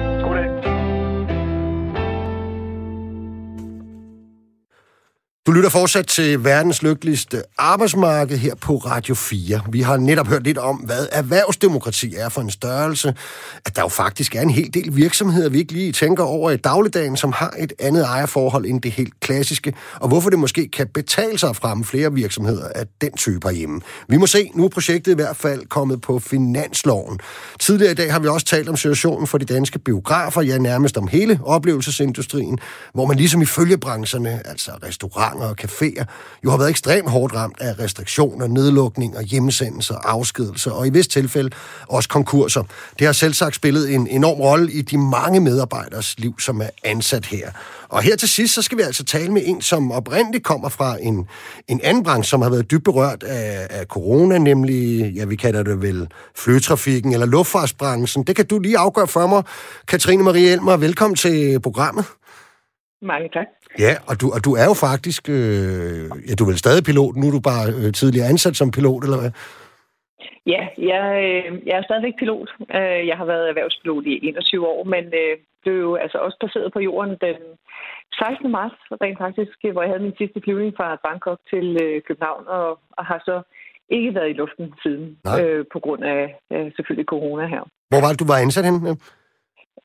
[5.47, 9.61] Du lytter fortsat til verdens lykkeligste arbejdsmarked her på Radio 4.
[9.69, 13.13] Vi har netop hørt lidt om, hvad erhvervsdemokrati er for en størrelse.
[13.65, 16.57] At der jo faktisk er en hel del virksomheder, vi ikke lige tænker over i
[16.57, 20.87] dagligdagen, som har et andet ejerforhold end det helt klassiske, og hvorfor det måske kan
[20.87, 23.81] betale sig frem flere virksomheder af den type herhjemme.
[24.07, 27.19] Vi må se, nu er projektet i hvert fald kommet på finansloven.
[27.59, 30.97] Tidligere i dag har vi også talt om situationen for de danske biografer, ja nærmest
[30.97, 32.59] om hele oplevelsesindustrien,
[32.93, 36.05] hvor man ligesom i følgebrancherne, altså restaurant restauranter og caféer
[36.43, 41.49] jo har været ekstremt hårdt ramt af restriktioner, nedlukninger, hjemmesendelser, afskedelser og i vist tilfælde
[41.87, 42.63] også konkurser.
[42.99, 46.69] Det har selv sagt spillet en enorm rolle i de mange medarbejderes liv, som er
[46.83, 47.51] ansat her.
[47.89, 50.97] Og her til sidst, så skal vi altså tale med en, som oprindeligt kommer fra
[51.01, 51.27] en,
[51.67, 55.63] en anden branche, som har været dybt berørt af, af corona, nemlig, ja, vi kalder
[55.63, 58.23] det vel flytrafikken eller luftfartsbranchen.
[58.23, 59.43] Det kan du lige afgøre for mig,
[59.87, 60.77] Katrine Marie Elmer.
[60.77, 62.05] Velkommen til programmet.
[63.01, 63.47] Mange tak.
[63.79, 67.15] Ja, og du, og du er jo faktisk, øh, ja, du er vel stadig pilot,
[67.15, 69.31] nu er du bare øh, tidligere ansat som pilot, eller hvad?
[70.53, 70.61] Ja,
[70.91, 72.49] jeg, øh, jeg er stadigvæk pilot.
[72.77, 76.73] Øh, jeg har været erhvervspilot i 21 år, men øh, blev jo altså også placeret
[76.73, 77.37] på jorden den
[78.13, 78.51] 16.
[78.51, 82.67] marts, rent faktisk, hvor jeg havde min sidste flyvning fra Bangkok til øh, København, og,
[82.97, 83.35] og har så
[83.89, 85.07] ikke været i luften siden,
[85.39, 86.21] øh, på grund af
[86.53, 87.63] øh, selvfølgelig corona her.
[87.89, 88.79] Hvor var det, du var ansat henne?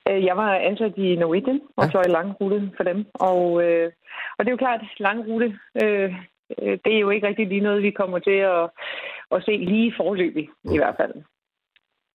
[0.09, 1.91] Øh, jeg var ansat i Norwegian og ja.
[1.91, 3.07] fløj lang rute for dem.
[3.15, 3.93] Og, øh,
[4.37, 5.49] og det er jo klart, lang rute,
[5.83, 6.15] øh,
[6.63, 8.65] øh, det er jo ikke rigtig lige noget, vi kommer til at,
[9.35, 10.75] at se lige forløbig mm.
[10.75, 11.15] i hvert fald.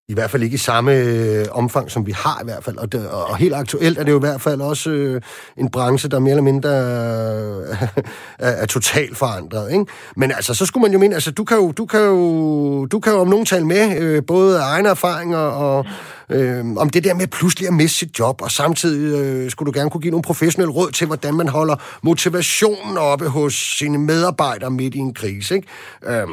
[0.07, 2.77] I hvert fald ikke i samme øh, omfang, som vi har i hvert fald.
[2.77, 5.21] Og, det, og helt aktuelt er det jo i hvert fald også øh,
[5.57, 7.87] en branche, der mere eller mindre er,
[8.47, 9.71] er, er totalt forandret.
[9.71, 9.85] Ikke?
[10.15, 12.99] Men altså, så skulle man jo mene, altså du kan jo, du kan jo, du
[12.99, 15.85] kan jo om nogen tale med, øh, både af egne erfaringer og,
[16.29, 19.79] øh, om det der med pludselig at miste sit job, og samtidig øh, skulle du
[19.79, 24.71] gerne kunne give nogle professionelle råd til, hvordan man holder motivationen oppe hos sine medarbejdere
[24.71, 25.55] midt i en krise.
[25.55, 25.67] Ikke?
[26.05, 26.27] Øh,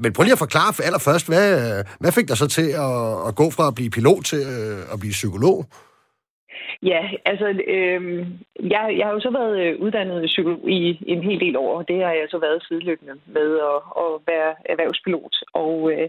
[0.00, 3.28] men prøv lige at forklare for allerførst, hvad, øh, hvad fik dig så til at,
[3.28, 5.66] at gå fra at blive pilot til øh, at blive psykolog?
[6.82, 8.26] Ja, altså, øh,
[8.60, 11.88] jeg, jeg har jo så været øh, uddannet psykolog i en hel del år, og
[11.88, 15.36] det har jeg så været sideløbende med at, at være erhvervspilot.
[15.52, 16.08] Og, øh,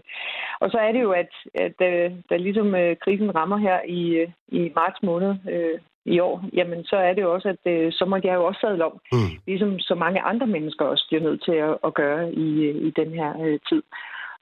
[0.60, 4.10] og så er det jo, at, at da, da ligesom øh, krisen rammer her i,
[4.10, 7.92] øh, i marts måned øh, i år, jamen så er det jo også, at øh,
[7.92, 9.18] så må jeg jo også sadle om, mm.
[9.46, 12.90] ligesom så mange andre mennesker også bliver nødt til at, at gøre i, øh, i
[12.90, 13.82] den her øh, tid.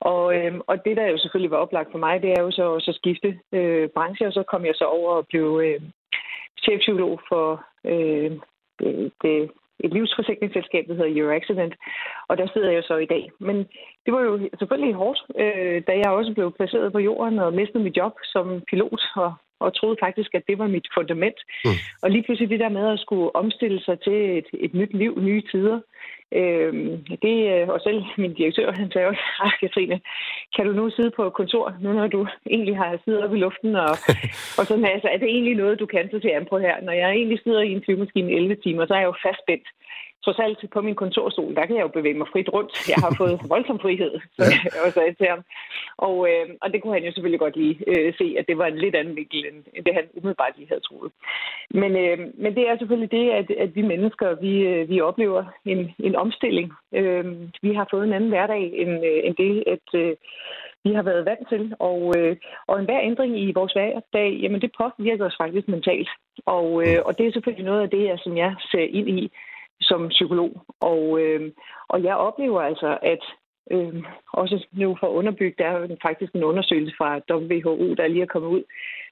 [0.01, 2.81] Og, øh, og det, der jo selvfølgelig var oplagt for mig, det er jo så,
[2.81, 5.81] så skifte øh, branche, og så kom jeg så over og blev øh,
[6.67, 8.31] chefpsykolog for øh,
[8.79, 9.51] det, det,
[9.85, 11.75] et livsforsikringsselskab, der hedder Euro Accident,
[12.29, 13.31] og der sidder jeg så i dag.
[13.41, 13.57] Men
[14.05, 17.85] det var jo selvfølgelig hårdt, øh, da jeg også blev placeret på jorden og mistede
[17.85, 21.39] mit job som pilot, og og troede faktisk, at det var mit fundament.
[21.65, 21.71] Mm.
[22.03, 25.13] Og lige pludselig det der med at skulle omstille sig til et, et nyt liv,
[25.21, 25.81] nye tider,
[26.33, 26.73] øh,
[27.23, 29.23] det, og selv min direktør, han sagde også,
[29.61, 30.01] Katrine,
[30.57, 33.77] kan du nu sidde på kontor, nu når du egentlig har siddet oppe i luften,
[33.77, 33.95] og,
[34.59, 36.81] og sådan, altså, er det egentlig noget, du kan, så til an på her.
[36.81, 39.69] Når jeg egentlig sidder i en flyvemaskine 11 timer, så er jeg jo fastspændt
[40.25, 42.73] trods alt på min kontorstol, der kan jeg jo bevæge mig frit rundt.
[42.89, 44.85] Jeg har fået voldsom frihed, så ja.
[44.85, 45.43] jeg sagde til ham.
[45.99, 48.67] Og, øh, og det kunne han jo selvfølgelig godt lige øh, se, at det var
[48.67, 51.13] en lidt anden vinkel, end det han umiddelbart lige havde troet.
[51.71, 55.45] Men, øh, men det er selvfølgelig det, at, at vi mennesker, vi, øh, vi oplever
[55.65, 56.73] en, en omstilling.
[56.95, 57.25] Øh,
[57.63, 60.17] vi har fået en anden hverdag, end, øh, end det, at øh,
[60.85, 61.75] vi har været vant til.
[61.79, 62.37] Og, øh,
[62.67, 66.11] og enhver ændring i vores hverdag, jamen det påvirker os faktisk mentalt.
[66.47, 69.33] Og, øh, og det er selvfølgelig noget af det, som jeg ser ind i
[69.81, 70.65] som psykolog.
[70.81, 71.53] Og, øh,
[71.89, 73.23] og jeg oplever altså, at
[73.71, 74.03] øh,
[74.33, 78.49] også nu for underbygge, der er faktisk en undersøgelse fra WHO, der lige er kommet
[78.49, 78.63] ud,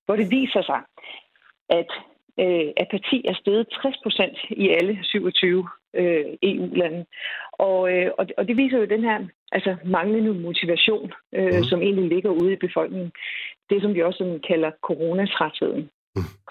[0.07, 0.81] hvor det viser sig,
[1.69, 1.91] at
[2.41, 7.05] øh, apati er steget 60 procent i alle 27 øh, EU-lande.
[7.53, 9.19] Og, øh, og, og det viser jo den her
[9.53, 11.63] altså manglende motivation, øh, mm.
[11.63, 13.13] som egentlig ligger ude i befolkningen.
[13.71, 15.91] Det, som vi også sådan kalder coronatrætheden.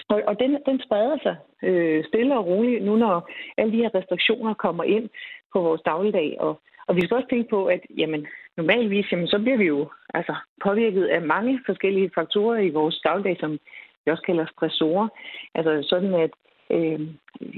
[0.10, 3.96] Og, og den, den spreder sig øh, stille og roligt nu, når alle de her
[3.96, 5.10] restriktioner kommer ind
[5.54, 6.38] på vores dagligdag.
[6.40, 8.28] Og, og vi skal også tænke på, at jamen,
[8.58, 13.38] normalvis jamen, så bliver vi jo altså, påvirket af mange forskellige faktorer i vores dagligdag,
[13.40, 13.60] som
[14.06, 15.08] vi også kalder stressorer.
[15.56, 16.32] Altså sådan, at
[16.70, 17.00] øh,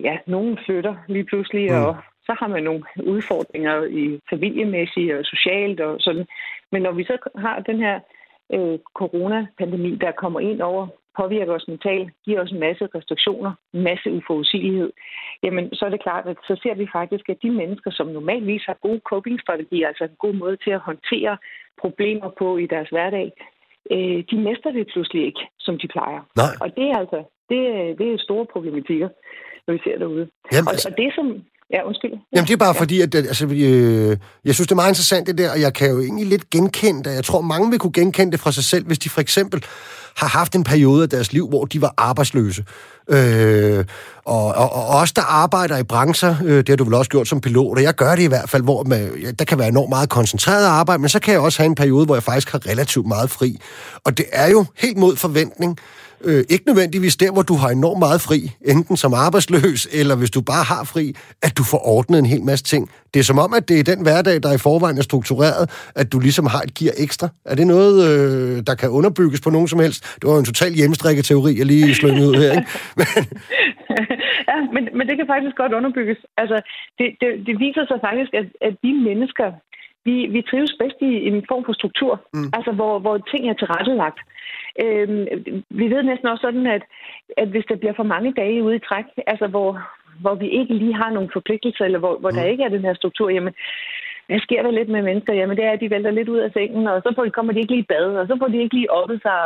[0.03, 1.77] ja, nogen flytter lige pludselig, mm.
[1.77, 6.25] og så har man nogle udfordringer i familiemæssigt og socialt og sådan.
[6.71, 7.99] Men når vi så har den her
[8.53, 10.87] øh, coronapandemi, der kommer ind over
[11.19, 14.91] påvirker os mentalt, giver os en masse restriktioner, en masse uforudsigelighed,
[15.43, 18.63] jamen så er det klart, at så ser vi faktisk, at de mennesker, som normalvis
[18.65, 21.37] har gode coping-strategier, altså en god måde til at håndtere
[21.81, 23.27] problemer på i deres hverdag,
[23.91, 26.21] øh, de mester det pludselig ikke, som de plejer.
[26.35, 26.53] Nej.
[26.61, 27.19] Og det er altså
[27.49, 27.59] det,
[27.99, 29.09] det er store problematikker,
[29.67, 30.25] når vi ser derude.
[30.51, 30.89] Jamen, og, altså...
[30.89, 31.27] og det, som,
[31.73, 32.11] Ja, undskyld.
[32.11, 32.17] Ja.
[32.35, 32.81] Jamen, det er bare ja.
[32.81, 35.89] fordi, at altså, øh, jeg synes, det er meget interessant det der, og jeg kan
[35.89, 37.15] jo egentlig lidt genkende det.
[37.15, 39.63] Jeg tror, mange vil kunne genkende det fra sig selv, hvis de for eksempel
[40.17, 42.65] har haft en periode af deres liv, hvor de var arbejdsløse.
[43.09, 43.85] Øh,
[44.25, 47.27] og, og, og også der arbejder i brancher, øh, det har du vel også gjort
[47.27, 49.67] som pilot, og jeg gør det i hvert fald, hvor man, ja, der kan være
[49.67, 52.51] enormt meget koncentreret arbejde, men så kan jeg også have en periode, hvor jeg faktisk
[52.51, 53.59] har relativt meget fri.
[54.03, 55.77] Og det er jo helt mod forventning,
[56.27, 58.39] Øh, ikke nødvendigvis der, hvor du har enormt meget fri,
[58.73, 61.05] enten som arbejdsløs, eller hvis du bare har fri,
[61.45, 62.83] at du får ordnet en hel masse ting.
[63.13, 65.63] Det er som om, at det er den hverdag, der i forvejen er struktureret,
[66.01, 67.27] at du ligesom har et gear ekstra.
[67.45, 69.99] Er det noget, øh, der kan underbygges på nogen som helst?
[70.19, 72.69] Det var en total hjemstrikket teori, jeg lige slog ud her, ikke?
[72.99, 73.07] Men...
[74.49, 76.19] ja, men, men det kan faktisk godt underbygges.
[76.41, 76.57] Altså,
[76.97, 79.47] det, det, det viser sig faktisk, at, at vi mennesker,
[80.05, 82.49] vi, vi trives bedst i en form for struktur, mm.
[82.57, 84.19] altså hvor, hvor ting er tilrettelagt.
[84.83, 85.25] Øhm,
[85.69, 86.83] vi ved næsten også sådan, at,
[87.37, 89.69] at hvis der bliver for mange dage ude i træk, altså hvor,
[90.21, 92.35] hvor vi ikke lige har nogle forpligtelser, eller hvor, hvor mm.
[92.35, 93.53] der ikke er den her struktur, jamen,
[94.27, 95.33] hvad sker der lidt med mennesker?
[95.33, 97.59] Jamen, det er, at de vælter lidt ud af sengen, og så får, kommer de
[97.59, 99.39] ikke lige i bad, og så får de ikke lige oppet sig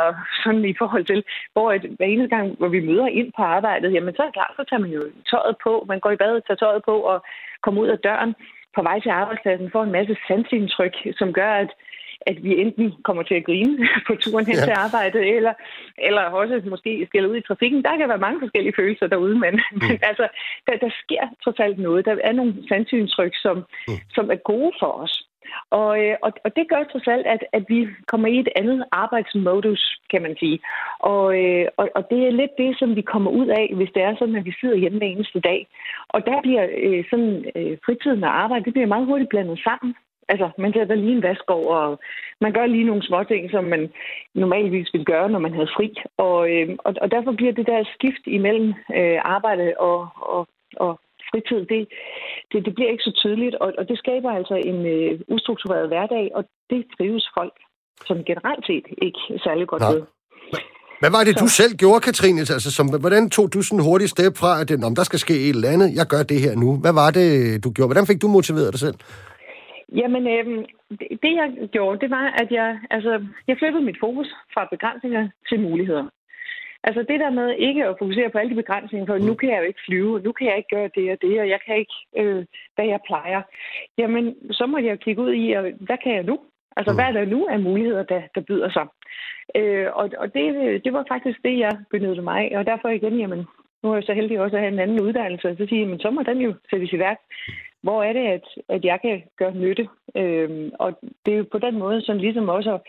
[0.44, 3.92] sådan i forhold til, hvor et, hver eneste gang, hvor vi møder ind på arbejdet,
[3.92, 6.40] jamen, så er det klart, så tager man jo tøjet på, man går i bad,
[6.40, 7.24] tager tøjet på og
[7.64, 8.34] kommer ud af døren
[8.74, 11.70] på vej til arbejdspladsen, får en masse sansindtryk, som gør, at
[12.26, 14.64] at vi enten kommer til at grine på turen hen ja.
[14.64, 15.54] til arbejdet, eller,
[15.98, 17.82] eller også måske skal ud i trafikken.
[17.84, 19.78] Der kan være mange forskellige følelser derude, men, mm.
[19.88, 20.28] men altså,
[20.66, 22.04] der, der sker trods alt noget.
[22.04, 23.56] Der er nogle sandsynstryk, som,
[23.88, 23.94] mm.
[24.14, 25.29] som er gode for os.
[25.70, 28.84] Og, øh, og, og det gør trods alt, at, at vi kommer i et andet
[28.92, 30.58] arbejdsmodus, kan man sige.
[31.00, 34.02] Og, øh, og, og det er lidt det, som vi kommer ud af, hvis det
[34.02, 35.66] er sådan, at vi sidder hjemme hver eneste dag.
[36.08, 39.94] Og der bliver øh, sådan øh, fritiden og arbejde, det bliver meget hurtigt blandet sammen.
[40.32, 42.00] Altså, man sætter lige en vask over, og
[42.40, 43.92] man gør lige nogle små ting, som man
[44.34, 45.94] normalvis ville gøre, når man havde fri.
[46.16, 51.00] Og, øh, og, og derfor bliver det der skift imellem øh, arbejde og, og, og
[51.30, 51.80] fritid, det,
[52.50, 56.24] det, det bliver ikke så tydeligt, og, og det skaber altså en øh, ustruktureret hverdag,
[56.34, 57.56] og det trives folk
[58.08, 60.02] som generelt set ikke særlig godt ved.
[61.00, 61.44] Hvad var det, så.
[61.44, 62.40] du selv gjorde, Katrine?
[62.40, 65.56] Altså, som, hvordan tog du sådan hurtigt step fra, at om der skal ske et
[65.56, 66.68] eller andet, jeg gør det her nu.
[66.84, 67.28] Hvad var det,
[67.64, 67.88] du gjorde?
[67.90, 68.96] Hvordan fik du motiveret dig selv?
[70.00, 70.44] Jamen, øh,
[71.24, 73.12] det jeg gjorde, det var, at jeg, altså,
[73.48, 76.04] jeg flyttede mit fokus fra begrænsninger til muligheder.
[76.84, 79.58] Altså det der med ikke at fokusere på alle de begrænsninger, for nu kan jeg
[79.58, 81.96] jo ikke flyve, nu kan jeg ikke gøre det og det, og jeg kan ikke,
[82.16, 83.42] øh, hvad jeg plejer.
[83.98, 86.38] Jamen, så må jeg kigge ud i, hvad kan jeg nu?
[86.76, 88.86] Altså, hvad er der nu af muligheder, der, der byder sig?
[89.56, 90.44] Øh, og og det,
[90.84, 93.46] det var faktisk det, jeg benyttede mig af, og derfor igen, jamen,
[93.82, 96.00] nu er jeg så heldig også at have en anden uddannelse, og så sige, jamen,
[96.00, 97.18] så må den jo sættes i værk
[97.82, 99.88] hvor er det, at, at jeg kan gøre nytte?
[100.16, 102.80] Øh, og det er jo på den måde, som ligesom også, at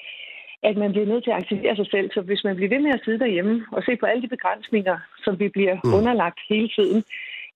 [0.78, 2.12] man bliver nødt til at aktivere sig selv.
[2.12, 4.98] Så hvis man bliver ved med at sidde derhjemme og se på alle de begrænsninger,
[5.24, 5.94] som vi bliver mm.
[5.94, 7.04] underlagt hele tiden,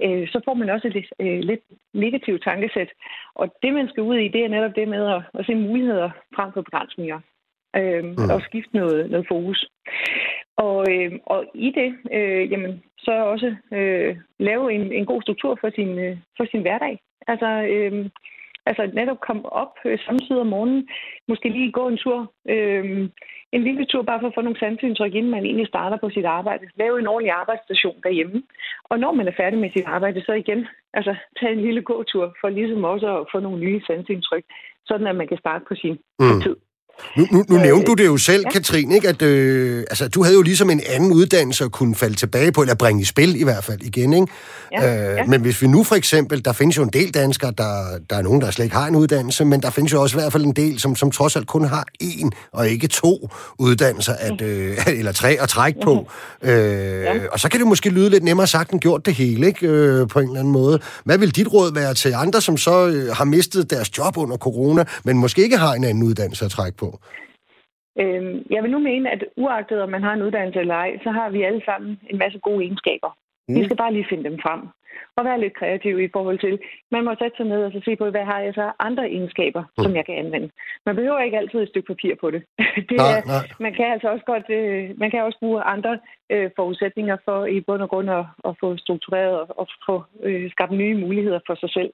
[0.03, 2.89] øh, så får man også et lidt, øh, lidt negativt tankesæt.
[3.35, 6.09] Og det, man skal ud i, det er netop det med at, at se muligheder
[6.35, 7.19] frem for begrænsninger.
[7.75, 8.29] Øh, mm.
[8.33, 9.69] Og skifte noget, noget fokus.
[10.57, 15.57] Og, øh, og i det, øh, jamen, så også øh, lave en, en god struktur
[15.61, 16.99] for sin, øh, for sin hverdag.
[17.27, 18.09] Altså, øh,
[18.65, 20.87] altså netop komme op øh, samtidig om morgenen,
[21.27, 23.09] måske lige gå en tur, øh,
[23.51, 26.25] en lille tur bare for at få nogle sandsynstryk, inden man egentlig starter på sit
[26.25, 26.65] arbejde.
[26.75, 28.43] Lave en ordentlig arbejdsstation derhjemme.
[28.83, 32.35] Og når man er færdig med sit arbejde, så igen, altså tage en lille gåtur
[32.41, 34.45] for ligesom også at få nogle nye sandsynstryk,
[34.85, 36.41] sådan at man kan starte på sin mm.
[36.43, 36.55] tid.
[37.17, 38.51] Nu, nu, nu nævnte øh, du det jo selv, ja.
[38.51, 39.09] Katrine, ikke?
[39.09, 42.61] at øh, altså, du havde jo ligesom en anden uddannelse at kunne falde tilbage på,
[42.61, 44.13] eller bringe i spil i hvert fald igen.
[44.13, 44.27] Ikke?
[44.71, 45.25] Ja, øh, ja.
[45.25, 48.21] Men hvis vi nu for eksempel, der findes jo en del danskere, der, der er
[48.21, 50.45] nogen, der slet ikke har en uddannelse, men der findes jo også i hvert fald
[50.45, 53.29] en del, som, som trods alt kun har én og ikke to
[53.59, 56.07] uddannelser, at, øh, eller tre at trække på.
[56.41, 56.51] Øh,
[57.01, 57.13] ja.
[57.31, 59.67] Og så kan det måske lyde lidt nemmere sagt end gjort det hele, ikke?
[59.67, 60.79] Øh, på en eller anden måde.
[61.03, 64.37] Hvad vil dit råd være til andre, som så øh, har mistet deres job under
[64.37, 66.84] corona, men måske ikke har en anden uddannelse at trække på?
[66.85, 66.91] På?
[68.01, 71.11] Øhm, jeg vil nu mene, at uagtet om man har en uddannelse eller ej, så
[71.11, 73.17] har vi alle sammen en masse gode egenskaber.
[73.47, 73.55] Mm.
[73.55, 74.61] Vi skal bare lige finde dem frem
[75.17, 76.59] og være lidt kreativ i forhold til,
[76.91, 79.63] man må sætte sig ned og så se på, hvad har jeg så andre egenskaber,
[79.63, 79.83] mm.
[79.83, 80.49] som jeg kan anvende.
[80.85, 82.41] Man behøver ikke altid et stykke papir på det.
[82.89, 83.45] det nej, er, nej.
[83.59, 87.61] Man kan altså også godt, øh, man kan også bruge andre øh, forudsætninger for i
[87.61, 91.55] bund og grund at, at få struktureret og, og få øh, skabt nye muligheder for
[91.55, 91.91] sig selv.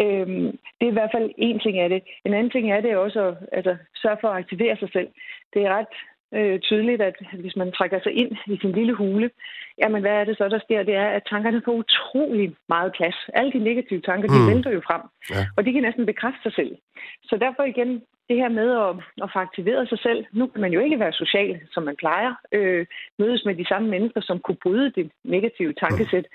[0.00, 2.02] Øhm, det er i hvert fald en ting af det.
[2.24, 5.08] En anden ting er det også at altså, sørge for at aktivere sig selv.
[5.54, 5.94] Det er ret
[6.34, 9.30] øh, tydeligt, at hvis man trækker sig ind i sin lille hule,
[9.78, 10.82] jamen hvad er det så, der sker?
[10.82, 13.16] Det er, at tankerne får utrolig meget plads.
[13.34, 14.48] Alle de negative tanker, de mm.
[14.50, 15.46] vælter jo frem, ja.
[15.56, 16.76] og de kan næsten bekræfte sig selv.
[17.22, 20.24] Så derfor igen, det her med at, at få aktiveret sig selv.
[20.32, 22.34] Nu kan man jo ikke være social, som man plejer.
[22.52, 22.86] Øh,
[23.18, 26.26] mødes med de samme mennesker, som kunne bryde det negative tankesæt.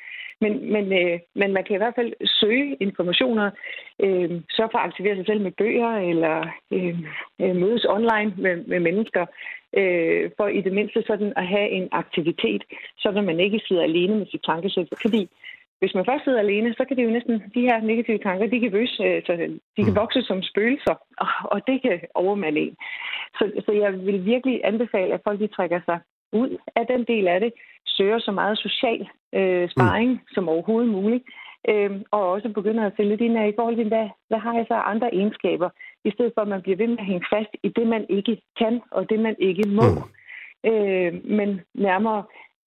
[0.41, 3.51] Men, men, øh, men man kan i hvert fald søge informationer,
[3.99, 6.35] øh, sørge for at aktivere sig selv med bøger, eller
[6.71, 6.95] øh,
[7.41, 9.25] øh, mødes online med, med mennesker,
[9.79, 12.63] øh, for i det mindste sådan at have en aktivitet,
[12.97, 14.87] så man ikke sidder alene med sit tankesæt.
[15.01, 15.29] Fordi
[15.83, 18.59] hvis man først sidder alene, så kan det jo næsten, de her negative tanker, de
[18.59, 19.31] kan, bøse, øh, så
[19.77, 20.01] de kan mm.
[20.01, 20.95] vokse som spøgelser,
[21.53, 22.75] og, det kan overmande en.
[23.37, 25.99] Så, så jeg vil virkelig anbefale, at folk de trækker sig
[26.33, 27.51] ud af den del af det,
[27.85, 30.19] søger så meget social øh, sparring mm.
[30.33, 31.23] som overhovedet muligt,
[31.69, 34.65] øh, og også begynder at se lidt ind i forhold til, hvad, hvad har jeg
[34.67, 35.69] så andre egenskaber,
[36.05, 38.41] i stedet for at man bliver ved med at hænge fast i det, man ikke
[38.57, 39.87] kan, og det, man ikke må.
[40.63, 40.71] Mm.
[40.71, 42.23] Øh, men nærmere,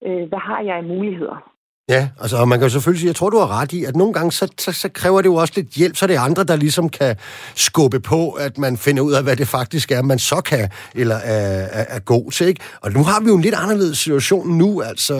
[0.06, 1.55] øh, hvad har jeg af muligheder?
[1.88, 3.96] Ja, altså, og man kan jo selvfølgelig sige, jeg tror, du har ret i, at
[3.96, 6.44] nogle gange, så, så, så kræver det jo også lidt hjælp, så det er andre,
[6.44, 7.16] der ligesom kan
[7.54, 11.16] skubbe på, at man finder ud af, hvad det faktisk er, man så kan, eller
[11.16, 12.60] er, er, er god til, ikke?
[12.80, 15.14] Og nu har vi jo en lidt anderledes situation nu, altså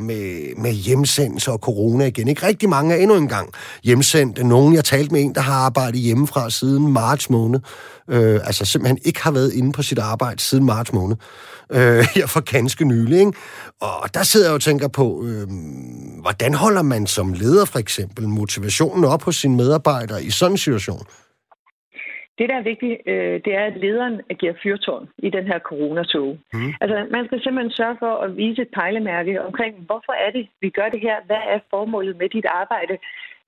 [0.00, 2.46] med, med hjemsendelse og corona igen, ikke?
[2.46, 3.50] Rigtig mange er endnu engang
[3.84, 4.46] hjemsendt.
[4.46, 7.60] Nogen, jeg talte med en, der har arbejdet hjemmefra siden marts måned,
[8.14, 11.16] øh, altså simpelthen ikke har været inde på sit arbejde siden marts måned
[11.76, 13.18] øh, her for ganske nylig.
[13.18, 13.32] Ikke?
[13.80, 15.46] Og der sidder jeg og tænker på, øh,
[16.24, 20.58] hvordan holder man som leder for eksempel motivationen op hos sine medarbejdere i sådan en
[20.58, 21.04] situation?
[22.38, 26.38] Det, der er vigtigt, øh, det er, at lederen agerer fyrtårn i den her coronatog.
[26.52, 26.72] Mm.
[26.80, 30.70] Altså, man skal simpelthen sørge for at vise et pejlemærke omkring, hvorfor er det, vi
[30.70, 31.16] gør det her?
[31.26, 32.94] Hvad er formålet med dit arbejde?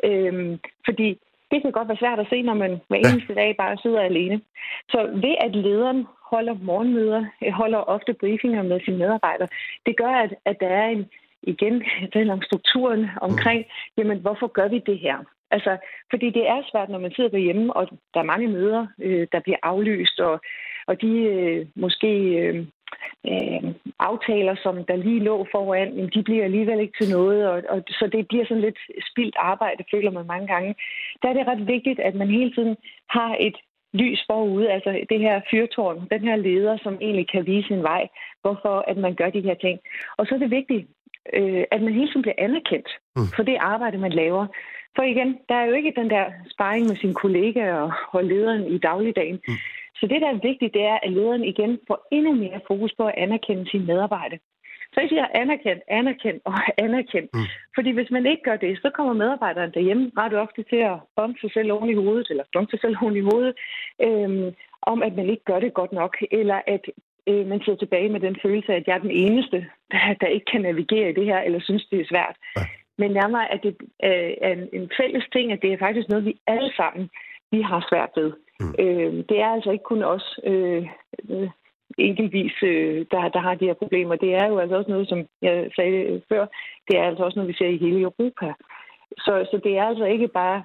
[0.05, 1.09] Øhm, fordi
[1.51, 4.41] det kan godt være svært at se, når man hver eneste dag bare sidder alene.
[4.89, 9.49] Så ved at lederen holder morgenmøder, holder ofte briefinger med sine medarbejdere,
[9.87, 11.07] det gør, at, at der er en,
[11.43, 11.83] igen,
[12.15, 13.65] den om strukturen omkring,
[13.97, 15.19] jamen, hvorfor gør vi det her?
[15.51, 15.77] Altså,
[16.11, 19.41] fordi det er svært, når man sidder derhjemme, og der er mange møder, øh, der
[19.41, 20.41] bliver aflyst, og,
[20.87, 22.09] og de øh, måske
[22.41, 22.67] øh,
[23.31, 27.63] øh, aftaler, som der lige lå foran, men de bliver alligevel ikke til noget, og,
[27.69, 28.79] og så det bliver sådan lidt
[29.11, 30.75] spildt arbejde, føler man mange gange.
[31.23, 32.77] Der er det ret vigtigt, at man hele tiden
[33.11, 33.57] har et
[33.93, 38.09] lys forude, altså det her fyrtårn, den her leder, som egentlig kan vise en vej,
[38.43, 39.79] hvorfor at man gør de her ting.
[40.19, 40.87] Og så er det vigtigt,
[41.33, 43.23] øh, at man hele tiden bliver anerkendt mm.
[43.37, 44.47] for det arbejde, man laver.
[44.97, 48.79] For igen, der er jo ikke den der sparring med sine kollegaer og lederen i
[48.79, 49.41] dagligdagen.
[49.49, 49.55] Mm.
[50.01, 53.07] Så det, der er vigtigt, det er, at lederen igen får endnu mere fokus på
[53.07, 54.39] at anerkende sine medarbejdere.
[54.93, 56.55] Så jeg siger anerkendt, anerkendt og
[56.87, 57.31] anerkendt.
[57.35, 57.47] Mm.
[57.75, 61.39] Fordi hvis man ikke gør det, så kommer medarbejderen derhjemme ret ofte til at bombe
[61.41, 63.55] sig selv oven i hovedet, eller bombe sig selv oven i hovedet,
[64.07, 66.85] øhm, om at man ikke gør det godt nok, eller at
[67.29, 70.27] øh, man sidder tilbage med den følelse af, at jeg er den eneste, der, der
[70.27, 72.37] ikke kan navigere i det her, eller synes, det er svært.
[72.57, 72.63] Ja.
[72.99, 76.25] Men nærmere, at det øh, er en, en fælles ting, at det er faktisk noget,
[76.25, 77.11] vi alle sammen
[77.53, 78.33] vi har svært ved.
[78.61, 78.75] Mm.
[78.79, 80.89] Øh, det er altså ikke kun os øh,
[81.31, 81.51] øh,
[81.99, 84.17] enkeltvis, øh, der, der har de her problemer.
[84.17, 86.47] Det er jo altså også noget, som jeg sagde før,
[86.89, 88.53] det er altså også noget, vi ser i hele Europa.
[89.19, 90.63] Så, så det er altså ikke bare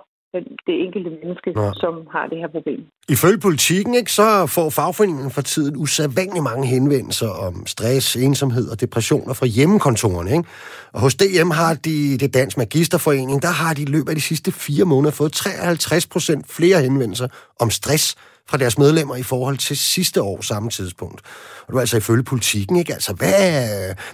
[0.67, 1.71] det enkelte menneske, ja.
[1.73, 2.79] som har det her problem.
[3.09, 8.81] Ifølge politikken, ikke, så får fagforeningen for tiden usædvanligt mange henvendelser om stress, ensomhed og
[8.81, 10.31] depressioner fra hjemmekontorerne.
[10.31, 10.49] Ikke?
[10.93, 14.21] Og hos DM har de, det Dansk Magisterforening, der har de i løbet af de
[14.21, 17.27] sidste fire måneder fået 53 procent flere henvendelser
[17.59, 18.15] om stress
[18.49, 21.19] fra deres medlemmer i forhold til sidste år samme tidspunkt.
[21.65, 22.93] Og du er altså ifølge politikken, ikke?
[22.97, 23.39] Altså, hvad,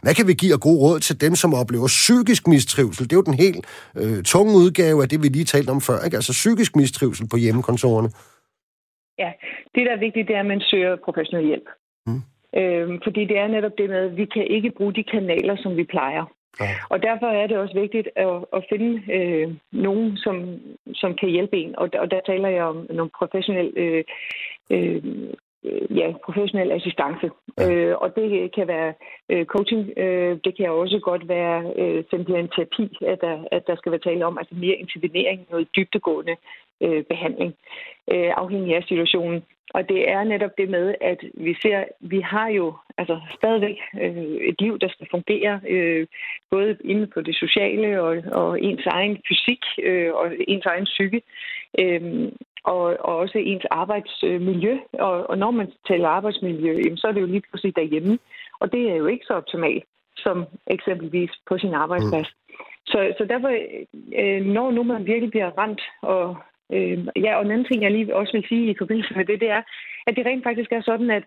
[0.04, 3.04] hvad kan vi give af gode råd til dem, som oplever psykisk mistrivsel?
[3.06, 3.64] Det er jo den helt
[4.02, 6.18] øh, tunge udgave af det, vi lige talte om før, ikke?
[6.20, 8.10] Altså psykisk mistrivsel på hjemmekontorerne.
[9.24, 9.32] Ja,
[9.76, 11.70] det der er vigtigt, det er, at man søger professionel hjælp.
[12.08, 12.22] Mm.
[12.60, 15.72] Øhm, fordi det er netop det med, at vi kan ikke bruge de kanaler, som
[15.78, 16.24] vi plejer.
[16.60, 16.76] Ja.
[16.90, 20.60] Og derfor er det også vigtigt at, at finde øh, nogen, som,
[20.94, 21.76] som kan hjælpe en.
[21.80, 24.04] Og, og der taler jeg om nogle professionelle øh,
[24.72, 25.04] øh,
[25.96, 27.30] ja, professionel assistance.
[27.58, 27.74] Ja.
[27.74, 28.94] Øh, og det kan være
[29.30, 33.76] øh, coaching, øh, det kan også godt være øh, simpelthen terapi, at der, at der
[33.76, 36.36] skal være tale om altså mere intervenering, noget dybtegående
[36.82, 37.54] øh, behandling,
[38.12, 39.44] øh, afhængig af situationen.
[39.74, 44.24] Og det er netop det med, at vi ser, vi har jo altså stadigvæk øh,
[44.50, 46.08] et liv, der skal fungere, øh,
[46.52, 51.22] både inden på det sociale og, og ens egen fysik øh, og ens egen psyke,
[51.80, 52.02] øh,
[52.64, 54.78] og, og også ens arbejdsmiljø.
[54.94, 58.20] Og, og når man taler arbejdsmiljø, jamen, så er det jo lige pludselig derhjemme.
[58.60, 59.84] Og det er jo ikke så optimalt
[60.18, 62.28] som eksempelvis på sin arbejdsplads.
[62.28, 62.56] Mm.
[62.86, 63.50] Så, så derfor,
[64.20, 66.38] øh, når nu man virkelig bliver ramt og
[66.74, 69.40] Øh, ja, og en anden ting, jeg lige også vil sige i forbindelse med det,
[69.40, 69.62] det er,
[70.08, 71.24] at det rent faktisk er sådan, at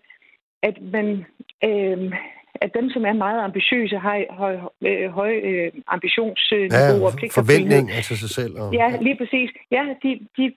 [0.63, 1.25] at man...
[1.67, 2.13] Øh,
[2.61, 7.33] at dem, som er meget ambitiøse, har høj, høj, høj øh, ambitionsniveau ja, og pligt
[7.33, 8.53] forventning til sig selv.
[8.61, 9.49] Og, ja, lige præcis.
[9.71, 10.53] Ja, de, de,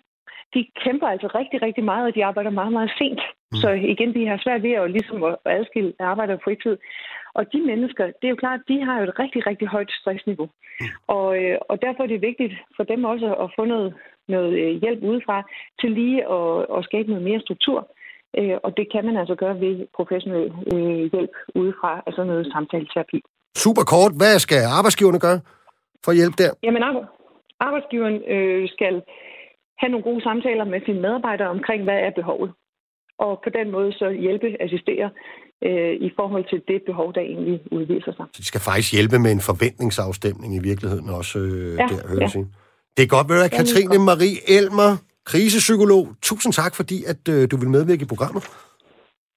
[0.54, 3.20] de kæmper altså rigtig, rigtig meget, og de arbejder meget, meget sent.
[3.52, 3.56] Mm.
[3.62, 6.76] Så igen, de har svært ved at, ligesom at adskille arbejde og fritid.
[7.34, 10.48] Og de mennesker, det er jo klart, de har jo et rigtig, rigtig højt stressniveau.
[10.80, 10.86] Mm.
[11.06, 13.94] Og, øh, og derfor er det vigtigt for dem også at få noget,
[14.28, 15.42] noget øh, hjælp udefra
[15.80, 17.78] til lige at, at skabe noget mere struktur.
[18.38, 20.52] Øh, og det kan man altså gøre ved professionel
[21.12, 23.20] hjælp udefra, altså noget samtaleterapi.
[23.64, 24.12] Super kort.
[24.20, 25.40] Hvad skal arbejdsgiverne gøre
[26.04, 26.50] for at hjælpe der?
[26.62, 26.82] Jamen,
[27.60, 29.02] arbejdsgiveren øh, skal
[29.80, 32.50] have nogle gode samtaler med sine medarbejdere omkring, hvad er behovet.
[33.18, 35.10] Og på den måde så hjælpe, assistere
[35.66, 38.26] øh, i forhold til det behov, der egentlig udviser sig.
[38.32, 42.30] Så de skal faktisk hjælpe med en forventningsafstemning i virkeligheden også, øh, ja, der, hører
[42.34, 42.44] ja.
[42.96, 44.90] Det er godt, ved at Katrine Marie Elmer,
[45.30, 46.04] krisepsykolog.
[46.22, 48.42] Tusind tak, fordi at, øh, du vil medvirke i programmet.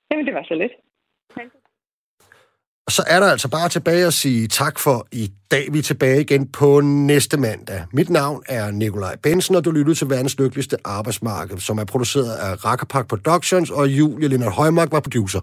[0.09, 0.73] Jamen, det var så lidt.
[2.89, 5.67] Og så er der altså bare tilbage at sige tak for i dag.
[5.71, 7.83] Vi er tilbage igen på næste mandag.
[7.93, 12.35] Mit navn er Nikolaj Bensen, og du lytter til verdens lykkeligste arbejdsmarked, som er produceret
[12.35, 15.39] af Rakkerpark Productions, og Julie Lindert Højmark var producer.